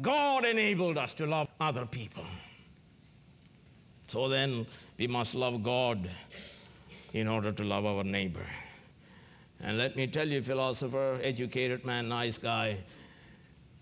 God 0.00 0.44
enabled 0.44 0.98
us 0.98 1.14
to 1.14 1.26
love 1.26 1.48
other 1.60 1.86
people. 1.86 2.24
So 4.06 4.28
then, 4.28 4.66
we 4.96 5.06
must 5.06 5.34
love 5.34 5.62
God 5.62 6.08
in 7.12 7.28
order 7.28 7.52
to 7.52 7.64
love 7.64 7.84
our 7.84 8.04
neighbor. 8.04 8.46
And 9.60 9.76
let 9.76 9.96
me 9.96 10.06
tell 10.06 10.28
you, 10.28 10.40
philosopher, 10.42 11.18
educated 11.22 11.84
man, 11.84 12.08
nice 12.08 12.38
guy, 12.38 12.78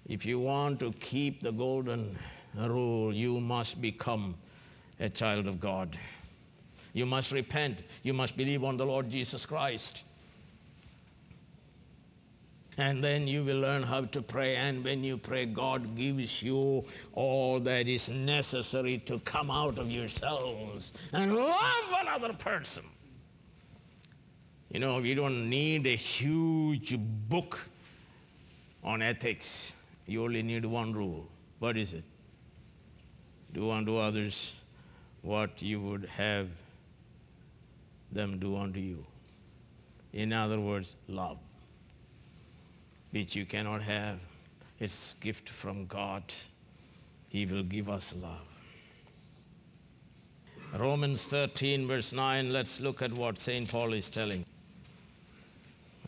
if 0.09 0.25
you 0.25 0.39
want 0.39 0.81
to 0.81 0.93
keep 0.93 1.43
the 1.43 1.53
golden 1.53 2.17
rule, 2.57 3.13
you 3.13 3.41
must 3.41 3.81
become 3.81 4.37
a 5.01 5.09
child 5.09 5.47
of 5.47 5.61
God. 5.61 5.99
You 6.93 7.05
must 7.05 7.33
repent. 7.33 7.79
You 8.03 8.15
must 8.15 8.37
believe 8.37 8.65
on 8.65 8.77
the 8.77 8.87
Lord 8.87 9.11
Jesus 9.11 9.45
Christ. 9.45 10.05
And 12.79 13.03
then 13.03 13.27
you 13.27 13.43
will 13.43 13.59
learn 13.59 13.83
how 13.83 14.03
to 14.03 14.23
pray. 14.23 14.57
And 14.57 14.85
when 14.85 15.03
you 15.03 15.17
pray, 15.17 15.47
God 15.47 15.97
gives 15.97 16.43
you 16.43 16.85
all 17.15 17.59
that 17.61 17.89
is 17.89 18.09
necessary 18.09 18.99
to 19.07 19.19
come 19.21 19.51
out 19.51 19.79
of 19.79 19.91
yourselves 19.91 20.93
and 21.13 21.35
love 21.35 21.95
another 22.01 22.33
person. 22.35 22.85
You 24.71 24.81
know, 24.81 25.01
we 25.01 25.15
don't 25.15 25.49
need 25.49 25.87
a 25.87 25.97
huge 25.97 26.97
book 26.99 27.59
on 28.85 29.01
ethics. 29.01 29.73
You 30.07 30.25
only 30.25 30.43
need 30.43 30.65
one 30.65 30.93
rule. 30.93 31.27
What 31.59 31.77
is 31.77 31.93
it? 31.93 32.05
Do 33.53 33.71
unto 33.71 33.97
others 33.97 34.55
what 35.23 35.63
you 35.63 35.81
would 35.81 36.05
have 36.07 36.49
them 38.13 38.39
do 38.39 38.57
unto 38.57 38.79
you. 38.79 39.05
In 40.13 40.33
other 40.33 40.61
words, 40.61 40.95
love, 41.09 41.39
which 43.11 43.35
you 43.35 43.45
cannot 43.45 43.83
have. 43.83 44.19
It's 44.79 45.15
gift 45.15 45.49
from 45.49 45.87
God. 45.87 46.23
He 47.29 47.47
will 47.47 47.63
give 47.63 47.89
us 47.91 48.15
love. 48.15 48.49
Romans 50.79 51.25
13, 51.25 51.87
verse 51.87 52.13
9, 52.13 52.53
let's 52.53 52.81
look 52.81 53.03
at 53.03 53.13
what 53.13 53.39
St. 53.39 53.69
Paul 53.69 53.93
is 53.95 54.09
telling. 54.09 54.45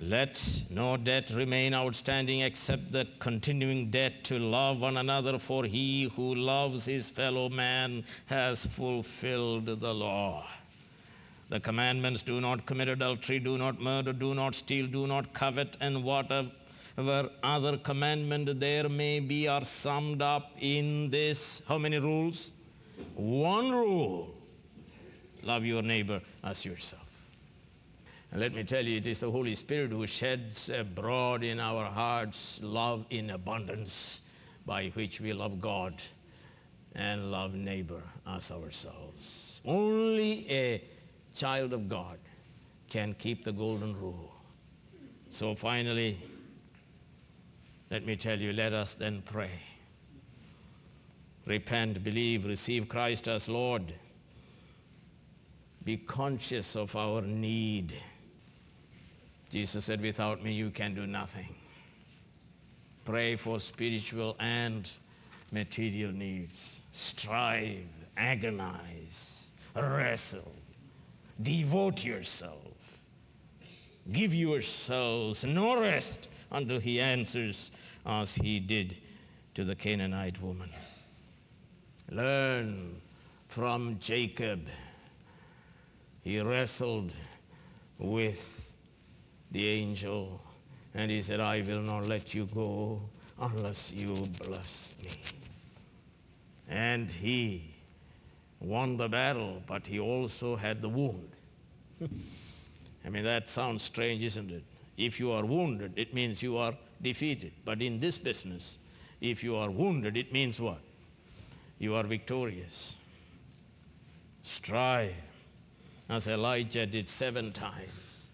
Let 0.01 0.63
no 0.71 0.97
debt 0.97 1.31
remain 1.31 1.75
outstanding 1.75 2.43
except 2.43 2.93
the 2.93 3.09
continuing 3.19 3.91
debt 3.91 4.23
to 4.25 4.39
love 4.39 4.81
one 4.81 4.97
another, 4.97 5.41
for 5.41 5.65
he 5.65 6.05
who 6.15 6.37
loves 6.37 6.85
his 6.85 7.11
fellow 7.11 7.49
man 7.49 8.05
has 8.27 8.65
fulfilled 8.65 9.67
the 9.67 9.93
law. 9.93 10.47
The 11.49 11.59
commandments 11.59 12.23
do 12.23 12.41
not 12.41 12.65
commit 12.65 12.89
adultery, 12.89 13.41
do 13.41 13.59
not 13.59 13.81
murder, 13.81 14.13
do 14.13 14.35
not 14.35 14.55
steal, 14.55 14.87
do 14.87 15.09
not 15.09 15.33
covet, 15.33 15.77
and 15.81 16.05
whatever 16.05 16.53
other 17.43 17.77
commandment 17.77 18.61
there 18.61 18.89
may 18.89 19.19
be 19.19 19.49
are 19.49 19.65
summed 19.65 20.23
up 20.23 20.53
in 20.61 21.11
this. 21.11 21.61
How 21.67 21.77
many 21.77 21.99
rules? 21.99 22.53
One 23.17 23.73
rule 23.73 24.33
love 25.43 25.65
your 25.65 25.83
neighbor 25.83 26.21
as 26.45 26.65
yourself. 26.65 27.08
And 28.31 28.41
let 28.41 28.53
me 28.53 28.63
tell 28.63 28.85
you, 28.85 28.99
it 28.99 29.07
is 29.07 29.21
the 29.21 29.31
Holy 29.31 29.55
Spirit 29.55 29.91
who 29.91 30.07
sheds 30.07 30.69
abroad 30.69 31.43
in 31.43 31.59
our 31.59 31.87
hearts 31.87 32.61
love 32.63 33.07
in 33.11 33.31
abundance 33.31 34.21
by 34.67 34.89
which 34.89 35.21
we 35.21 35.33
love 35.33 35.61
God 35.61 35.95
and 36.95 37.31
love 37.31 37.55
neighbor 37.55 38.03
as 38.27 38.51
ourselves. 38.51 39.63
Only 39.65 40.47
a 40.51 40.85
child 41.35 41.73
of 41.73 41.89
God 41.89 42.19
can 42.89 43.15
keep 43.15 43.45
the 43.45 43.53
golden 43.53 43.99
rule. 43.99 44.33
So 45.31 45.55
finally, 45.55 46.19
let 47.91 48.05
me 48.05 48.17
tell 48.17 48.39
you, 48.39 48.53
let 48.53 48.75
us 48.75 48.95
then 48.95 49.23
pray. 49.25 49.51
Repent, 51.47 52.05
believe, 52.05 52.45
receive 52.45 52.89
Christ 52.89 53.27
as 53.27 53.49
Lord. 53.49 53.95
Be 55.85 55.97
conscious 55.97 56.77
of 56.77 56.95
our 56.95 57.23
need. 57.23 57.95
Jesus 59.51 59.85
said, 59.85 60.01
Without 60.03 60.43
me, 60.43 60.53
you 60.53 60.71
can 60.71 60.95
do 60.95 61.07
nothing. 61.07 61.55
Pray 63.05 63.37
for 63.37 63.59
spiritual 63.59 64.37
and 64.39 64.91
material 65.51 66.13
needs. 66.13 66.83
Strive, 66.93 67.87
agonize, 68.17 69.49
wrestle, 69.75 70.53
devote 71.41 72.05
yourself. 72.05 72.59
Give 74.13 74.35
yourselves 74.35 75.45
no 75.45 75.81
rest 75.81 76.29
until 76.51 76.79
he 76.79 77.01
answers 77.01 77.71
as 78.05 78.35
he 78.35 78.61
did 78.61 78.97
to 79.55 79.65
the 79.65 79.75
Canaanite 79.75 80.41
woman. 80.43 80.71
Learn 82.11 83.01
from 83.49 83.99
Jacob. 84.01 84.67
He 86.23 86.41
wrestled 86.41 87.13
with 87.99 88.68
the 89.53 89.67
angel 89.67 90.41
and 90.95 91.11
he 91.11 91.21
said, 91.21 91.41
I 91.41 91.61
will 91.63 91.81
not 91.81 92.07
let 92.07 92.35
you 92.35 92.47
go 92.47 93.01
unless 93.41 93.93
you 93.93 94.15
bless 94.45 94.95
me. 95.05 95.11
And 96.69 97.11
he 97.11 97.75
won 98.61 98.97
the 98.97 99.09
battle, 99.09 99.63
but 99.67 99.87
he 99.87 100.01
also 100.01 100.57
had 100.57 100.83
the 100.83 100.89
wound. 100.89 101.31
I 103.05 103.11
mean, 103.11 103.25
that 103.25 103.49
sounds 103.49 103.83
strange, 103.83 104.25
isn't 104.25 104.51
it? 104.51 104.65
If 104.97 105.21
you 105.21 105.31
are 105.31 105.45
wounded, 105.45 105.93
it 105.97 106.13
means 106.13 106.43
you 106.43 106.57
are 106.57 106.75
defeated. 107.03 107.53
But 107.65 107.81
in 107.81 108.01
this 108.01 108.19
business, 108.19 108.79
if 109.21 109.45
you 109.45 109.55
are 109.57 109.71
wounded, 109.71 110.17
it 110.17 110.33
means 110.33 110.59
what? 110.59 110.81
You 111.79 111.95
are 111.95 112.03
victorious. 112.03 112.97
Strive, 114.43 115.15
as 116.09 116.27
Elijah 116.27 116.87
did 116.87 117.09
seven 117.09 117.53
times. 117.53 118.28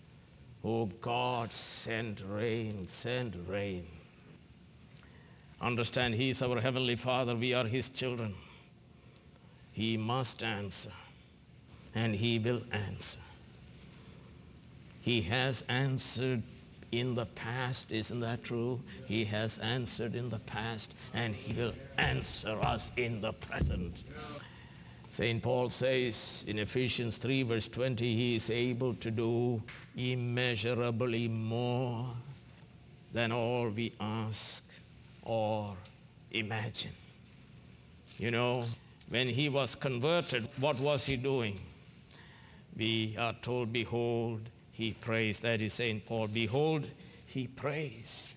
Oh 0.65 0.87
God, 0.87 1.53
send 1.53 2.21
rain, 2.23 2.87
send 2.87 3.37
rain. 3.49 3.87
Understand, 5.61 6.15
He 6.15 6.31
is 6.31 6.43
our 6.43 6.61
Heavenly 6.61 6.97
Father, 6.97 7.37
we 7.37 7.53
are 7.55 7.65
His 7.65 7.91
children. 7.91 8.35
He 9.73 9.97
must 9.97 10.43
answer, 10.43 10.93
and 11.95 12.15
He 12.15 12.39
will 12.39 12.63
answer. 12.73 13.21
He 15.05 15.21
has 15.21 15.63
answered 15.69 16.43
in 16.93 17.15
the 17.15 17.27
past. 17.27 17.91
Isn't 17.91 18.21
that 18.21 18.45
true? 18.45 18.81
He 19.07 19.25
has 19.27 19.59
answered 19.59 20.15
in 20.15 20.31
the 20.31 20.39
past 20.39 20.95
and 21.13 21.35
he 21.35 21.53
will 21.53 21.75
answer 21.99 22.59
us 22.63 22.93
in 22.97 23.21
the 23.21 23.33
present. 23.33 24.03
St. 25.15 25.41
Paul 25.41 25.71
says 25.71 26.45
in 26.49 26.59
Ephesians 26.59 27.19
3, 27.19 27.45
verse 27.45 27.69
20, 27.69 28.17
he 28.17 28.35
is 28.35 28.51
able 28.51 28.95
to 28.95 29.13
do 29.13 29.63
immeasurably 29.97 31.29
more 31.29 32.09
than 33.13 33.31
all 33.31 33.69
we 33.69 33.93
ask 34.01 34.65
or 35.23 35.77
imagine. 36.33 36.91
You 38.19 38.33
know, 38.33 38.65
when 39.09 39.29
he 39.29 39.49
was 39.49 39.77
converted, 39.77 40.49
what 40.59 40.81
was 40.81 41.07
he 41.07 41.15
doing? 41.15 41.61
We 42.77 43.15
are 43.17 43.37
told, 43.41 43.73
Behold, 43.73 44.41
he 44.73 44.95
prays. 44.95 45.39
That 45.39 45.63
is 45.63 45.75
St. 45.75 46.05
Paul. 46.05 46.27
Behold, 46.27 46.89
he 47.27 47.47
prays. 47.47 48.31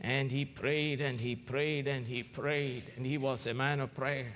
And 0.00 0.32
he 0.32 0.46
prayed 0.46 1.00
and 1.00 1.20
he 1.20 1.36
prayed 1.36 1.86
and 1.86 2.04
he 2.04 2.24
prayed. 2.24 2.82
And 2.96 3.06
he 3.06 3.18
was 3.18 3.46
a 3.46 3.54
man 3.54 3.78
of 3.78 3.94
prayer. 3.94 4.32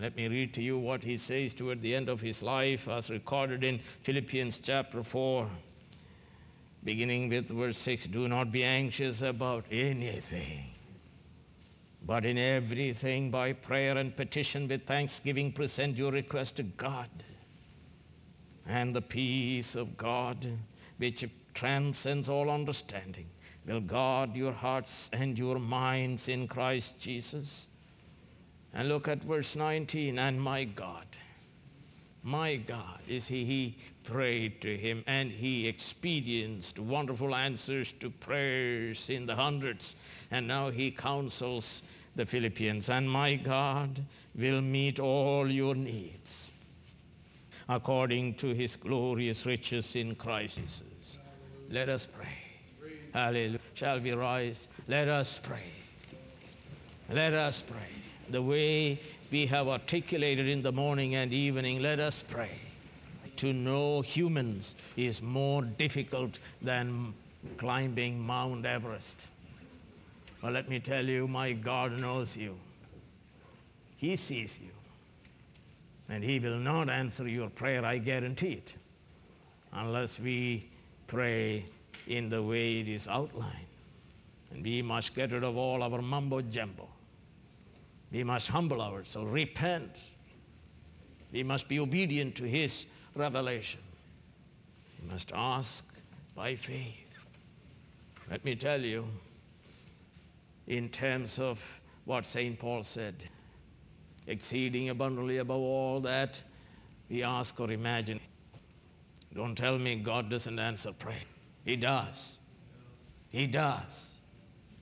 Let 0.00 0.16
me 0.16 0.28
read 0.28 0.54
to 0.54 0.62
you 0.62 0.78
what 0.78 1.02
he 1.02 1.16
says 1.16 1.54
toward 1.54 1.82
the 1.82 1.96
end 1.96 2.08
of 2.08 2.20
his 2.20 2.40
life, 2.40 2.86
as 2.86 3.10
recorded 3.10 3.64
in 3.64 3.80
Philippians 4.02 4.60
chapter 4.60 5.02
4, 5.02 5.50
beginning 6.84 7.28
with 7.30 7.48
verse 7.48 7.78
6 7.78 8.06
Do 8.06 8.28
not 8.28 8.52
be 8.52 8.62
anxious 8.62 9.22
about 9.22 9.64
anything, 9.72 10.66
but 12.06 12.24
in 12.24 12.38
everything 12.38 13.32
by 13.32 13.54
prayer 13.54 13.98
and 13.98 14.14
petition 14.14 14.68
with 14.68 14.86
thanksgiving 14.86 15.50
present 15.50 15.98
your 15.98 16.12
request 16.12 16.56
to 16.56 16.62
God 16.62 17.10
and 18.68 18.94
the 18.94 19.02
peace 19.02 19.74
of 19.74 19.96
God, 19.96 20.46
which 20.98 21.24
transcends 21.54 22.28
all 22.28 22.50
understanding, 22.50 23.26
will 23.66 23.80
guard 23.80 24.36
your 24.36 24.52
hearts 24.52 25.10
and 25.12 25.36
your 25.36 25.58
minds 25.58 26.28
in 26.28 26.46
Christ 26.46 27.00
Jesus. 27.00 27.66
And 28.74 28.88
look 28.88 29.08
at 29.08 29.22
verse 29.22 29.56
19 29.56 30.18
and 30.18 30.40
my 30.40 30.64
God. 30.64 31.06
My 32.22 32.56
God 32.56 33.00
is 33.08 33.26
he, 33.26 33.44
he 33.44 33.76
prayed 34.04 34.60
to 34.62 34.76
him 34.76 35.04
and 35.06 35.30
he 35.30 35.68
experienced 35.68 36.78
wonderful 36.78 37.34
answers 37.34 37.92
to 38.00 38.10
prayers 38.10 39.08
in 39.08 39.26
the 39.26 39.34
hundreds. 39.34 39.96
And 40.30 40.46
now 40.46 40.70
he 40.70 40.90
counsels 40.90 41.82
the 42.16 42.26
Philippians, 42.26 42.90
and 42.90 43.08
my 43.08 43.36
God 43.36 44.04
will 44.34 44.60
meet 44.60 44.98
all 44.98 45.48
your 45.48 45.76
needs 45.76 46.50
according 47.68 48.34
to 48.34 48.48
his 48.48 48.74
glorious 48.74 49.46
riches 49.46 49.94
in 49.94 50.16
Christ 50.16 50.56
Jesus. 50.56 51.18
Let 51.70 51.88
us 51.88 52.06
pray. 52.06 52.38
Hallelujah. 53.14 53.60
Shall 53.74 54.00
we 54.00 54.12
rise? 54.12 54.66
Let 54.88 55.06
us 55.06 55.38
pray. 55.38 55.70
Let 57.08 57.34
us 57.34 57.62
pray. 57.62 58.07
The 58.30 58.42
way 58.42 59.00
we 59.30 59.46
have 59.46 59.68
articulated 59.68 60.48
in 60.48 60.62
the 60.62 60.72
morning 60.72 61.14
and 61.14 61.32
evening, 61.32 61.80
let 61.80 61.98
us 61.98 62.22
pray. 62.28 62.50
To 63.36 63.52
know 63.52 64.02
humans 64.02 64.74
is 64.96 65.22
more 65.22 65.62
difficult 65.62 66.38
than 66.60 67.14
climbing 67.56 68.20
Mount 68.20 68.66
Everest. 68.66 69.28
Well, 70.42 70.52
let 70.52 70.68
me 70.68 70.78
tell 70.78 71.04
you, 71.04 71.26
my 71.26 71.52
God 71.52 71.98
knows 71.98 72.36
you. 72.36 72.56
He 73.96 74.16
sees 74.16 74.58
you. 74.60 74.70
And 76.08 76.22
He 76.22 76.38
will 76.38 76.58
not 76.58 76.90
answer 76.90 77.26
your 77.26 77.48
prayer, 77.48 77.84
I 77.84 77.98
guarantee 77.98 78.52
it, 78.52 78.74
unless 79.72 80.18
we 80.18 80.68
pray 81.06 81.64
in 82.06 82.28
the 82.28 82.42
way 82.42 82.80
it 82.80 82.88
is 82.88 83.08
outlined. 83.08 83.54
And 84.52 84.64
we 84.64 84.82
must 84.82 85.14
get 85.14 85.32
rid 85.32 85.44
of 85.44 85.56
all 85.56 85.82
our 85.82 86.02
mumbo 86.02 86.40
jumbo. 86.42 86.88
We 88.10 88.24
must 88.24 88.48
humble 88.48 88.80
ourselves, 88.80 89.30
repent. 89.30 89.90
We 91.32 91.42
must 91.42 91.68
be 91.68 91.78
obedient 91.78 92.36
to 92.36 92.44
His 92.44 92.86
revelation. 93.14 93.80
We 95.00 95.10
must 95.10 95.32
ask 95.34 95.84
by 96.34 96.54
faith. 96.54 97.14
Let 98.30 98.44
me 98.44 98.54
tell 98.54 98.80
you, 98.80 99.06
in 100.66 100.88
terms 100.88 101.38
of 101.38 101.62
what 102.04 102.24
St. 102.24 102.58
Paul 102.58 102.82
said, 102.82 103.14
exceeding 104.26 104.90
abundantly 104.90 105.38
above 105.38 105.60
all 105.60 106.00
that 106.00 106.42
we 107.08 107.22
ask 107.22 107.58
or 107.58 107.70
imagine. 107.70 108.20
Don't 109.34 109.56
tell 109.56 109.78
me 109.78 109.96
God 109.96 110.30
doesn't 110.30 110.58
answer 110.58 110.92
prayer. 110.92 111.16
He 111.64 111.76
does. 111.76 112.38
He 113.30 113.46
does. 113.46 114.10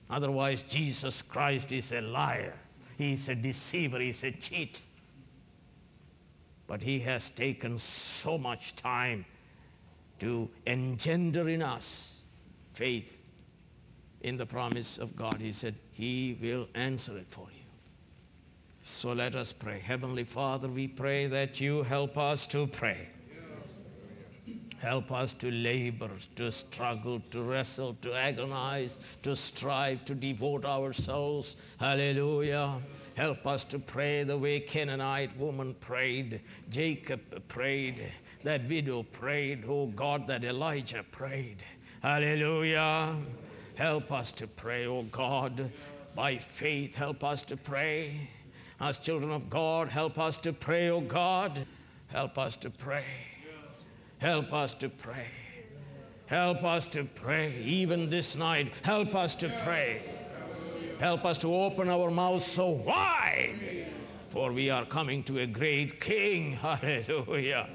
Otherwise, 0.09 0.63
Jesus 0.63 1.21
Christ 1.21 1.71
is 1.71 1.91
a 1.91 2.01
liar. 2.01 2.53
He's 2.97 3.29
a 3.29 3.35
deceiver. 3.35 3.99
He's 3.99 4.23
a 4.23 4.31
cheat. 4.31 4.81
But 6.65 6.81
He 6.81 6.99
has 7.01 7.29
taken 7.29 7.77
so 7.77 8.37
much 8.37 8.75
time 8.75 9.25
to 10.19 10.49
engender 10.65 11.47
in 11.47 11.61
us 11.61 12.19
faith 12.73 13.15
in 14.21 14.37
the 14.37 14.45
promise 14.45 14.97
of 14.97 15.15
God. 15.15 15.39
He 15.39 15.51
said, 15.51 15.75
He 15.91 16.37
will 16.41 16.67
answer 16.73 17.17
it 17.17 17.29
for 17.29 17.47
you. 17.51 17.63
So 18.83 19.13
let 19.13 19.35
us 19.35 19.53
pray. 19.53 19.79
Heavenly 19.79 20.23
Father, 20.23 20.67
we 20.67 20.87
pray 20.87 21.27
that 21.27 21.59
you 21.59 21.83
help 21.83 22.17
us 22.17 22.47
to 22.47 22.67
pray. 22.67 23.07
Help 24.79 25.11
us 25.11 25.33
to 25.33 25.49
labor, 25.49 26.09
to 26.35 26.51
struggle, 26.51 27.19
to 27.31 27.41
wrestle, 27.41 27.95
to 28.01 28.13
agonize, 28.13 28.99
to 29.23 29.35
strive, 29.35 30.05
to 30.05 30.13
devote 30.13 30.65
ourselves. 30.65 31.55
Hallelujah. 31.79 32.79
Help 33.15 33.47
us 33.47 33.63
to 33.65 33.79
pray 33.79 34.23
the 34.23 34.37
way 34.37 34.59
Canaanite 34.59 35.35
woman 35.37 35.73
prayed, 35.79 36.41
Jacob 36.69 37.21
prayed, 37.47 38.11
that 38.43 38.67
widow 38.69 39.01
prayed, 39.01 39.63
oh 39.67 39.87
God, 39.87 40.27
that 40.27 40.43
Elijah 40.43 41.03
prayed. 41.11 41.63
Hallelujah. 42.03 43.15
Help 43.75 44.11
us 44.11 44.31
to 44.33 44.45
pray, 44.45 44.85
oh 44.85 45.03
God. 45.03 45.71
By 46.15 46.37
faith, 46.37 46.95
help 46.95 47.23
us 47.23 47.41
to 47.43 47.57
pray. 47.57 48.29
As 48.79 48.99
children 48.99 49.31
of 49.31 49.49
God, 49.49 49.89
help 49.89 50.19
us 50.19 50.37
to 50.39 50.53
pray, 50.53 50.89
oh 50.89 51.01
God. 51.01 51.65
Help 52.09 52.37
us 52.37 52.55
to 52.57 52.69
pray. 52.69 53.05
Help 54.19 54.51
us 54.51 54.73
to 54.75 54.89
pray. 54.89 55.27
Help 56.25 56.63
us 56.63 56.87
to 56.87 57.03
pray. 57.03 57.53
Even 57.63 58.09
this 58.09 58.35
night, 58.35 58.73
help 58.83 59.15
us 59.15 59.35
to 59.35 59.49
pray. 59.63 60.01
Help 60.99 61.23
us 61.23 61.37
to 61.37 61.53
open 61.53 61.87
our 61.87 62.09
mouths 62.09 62.45
so 62.45 62.69
wide, 62.69 63.85
for 64.29 64.51
we 64.51 64.69
are 64.71 64.85
coming 64.85 65.23
to 65.23 65.39
a 65.39 65.45
great 65.45 66.01
King. 66.01 66.51
Hallelujah. 66.61 67.69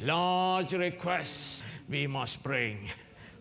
Large 0.00 0.72
requests 0.72 1.62
we 1.88 2.06
must 2.06 2.42
bring. 2.42 2.88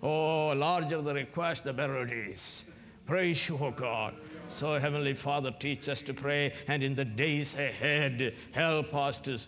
Oh, 0.04 0.50
larger 0.50 1.02
the 1.02 1.14
request, 1.14 1.64
the 1.64 1.74
better 1.74 2.04
it 2.04 2.12
is. 2.12 2.66
Praise 3.06 3.48
you, 3.48 3.58
O 3.58 3.72
God. 3.72 4.14
So, 4.48 4.78
Heavenly 4.78 5.14
Father, 5.14 5.52
teach 5.58 5.88
us 5.88 6.02
to 6.02 6.14
pray, 6.14 6.54
and 6.68 6.84
in 6.84 6.96
the 6.96 7.06
days 7.06 7.56
ahead, 7.56 8.34
help 8.52 8.94
us 8.94 9.18
to 9.20 9.40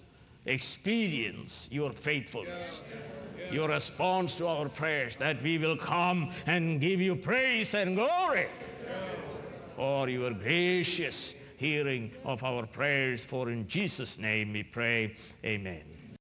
experience 0.46 1.70
your 1.72 1.92
faithfulness, 1.92 2.84
your 3.52 3.70
response 3.70 4.36
to 4.36 4.48
our 4.48 4.70
prayers, 4.70 5.18
that 5.18 5.42
we 5.42 5.58
will 5.58 5.78
come 5.78 6.32
and 6.46 6.82
give 6.82 7.02
you 7.02 7.16
praise 7.16 7.74
and 7.74 7.96
glory 7.96 8.48
for 9.76 10.10
your 10.10 10.32
gracious 10.32 11.34
hearing 11.58 12.12
of 12.26 12.44
our 12.44 12.66
prayers. 12.66 13.24
For 13.24 13.50
in 13.50 13.68
Jesus' 13.68 14.18
name 14.18 14.54
we 14.54 14.64
pray, 14.64 15.16
Amen. 15.46 15.93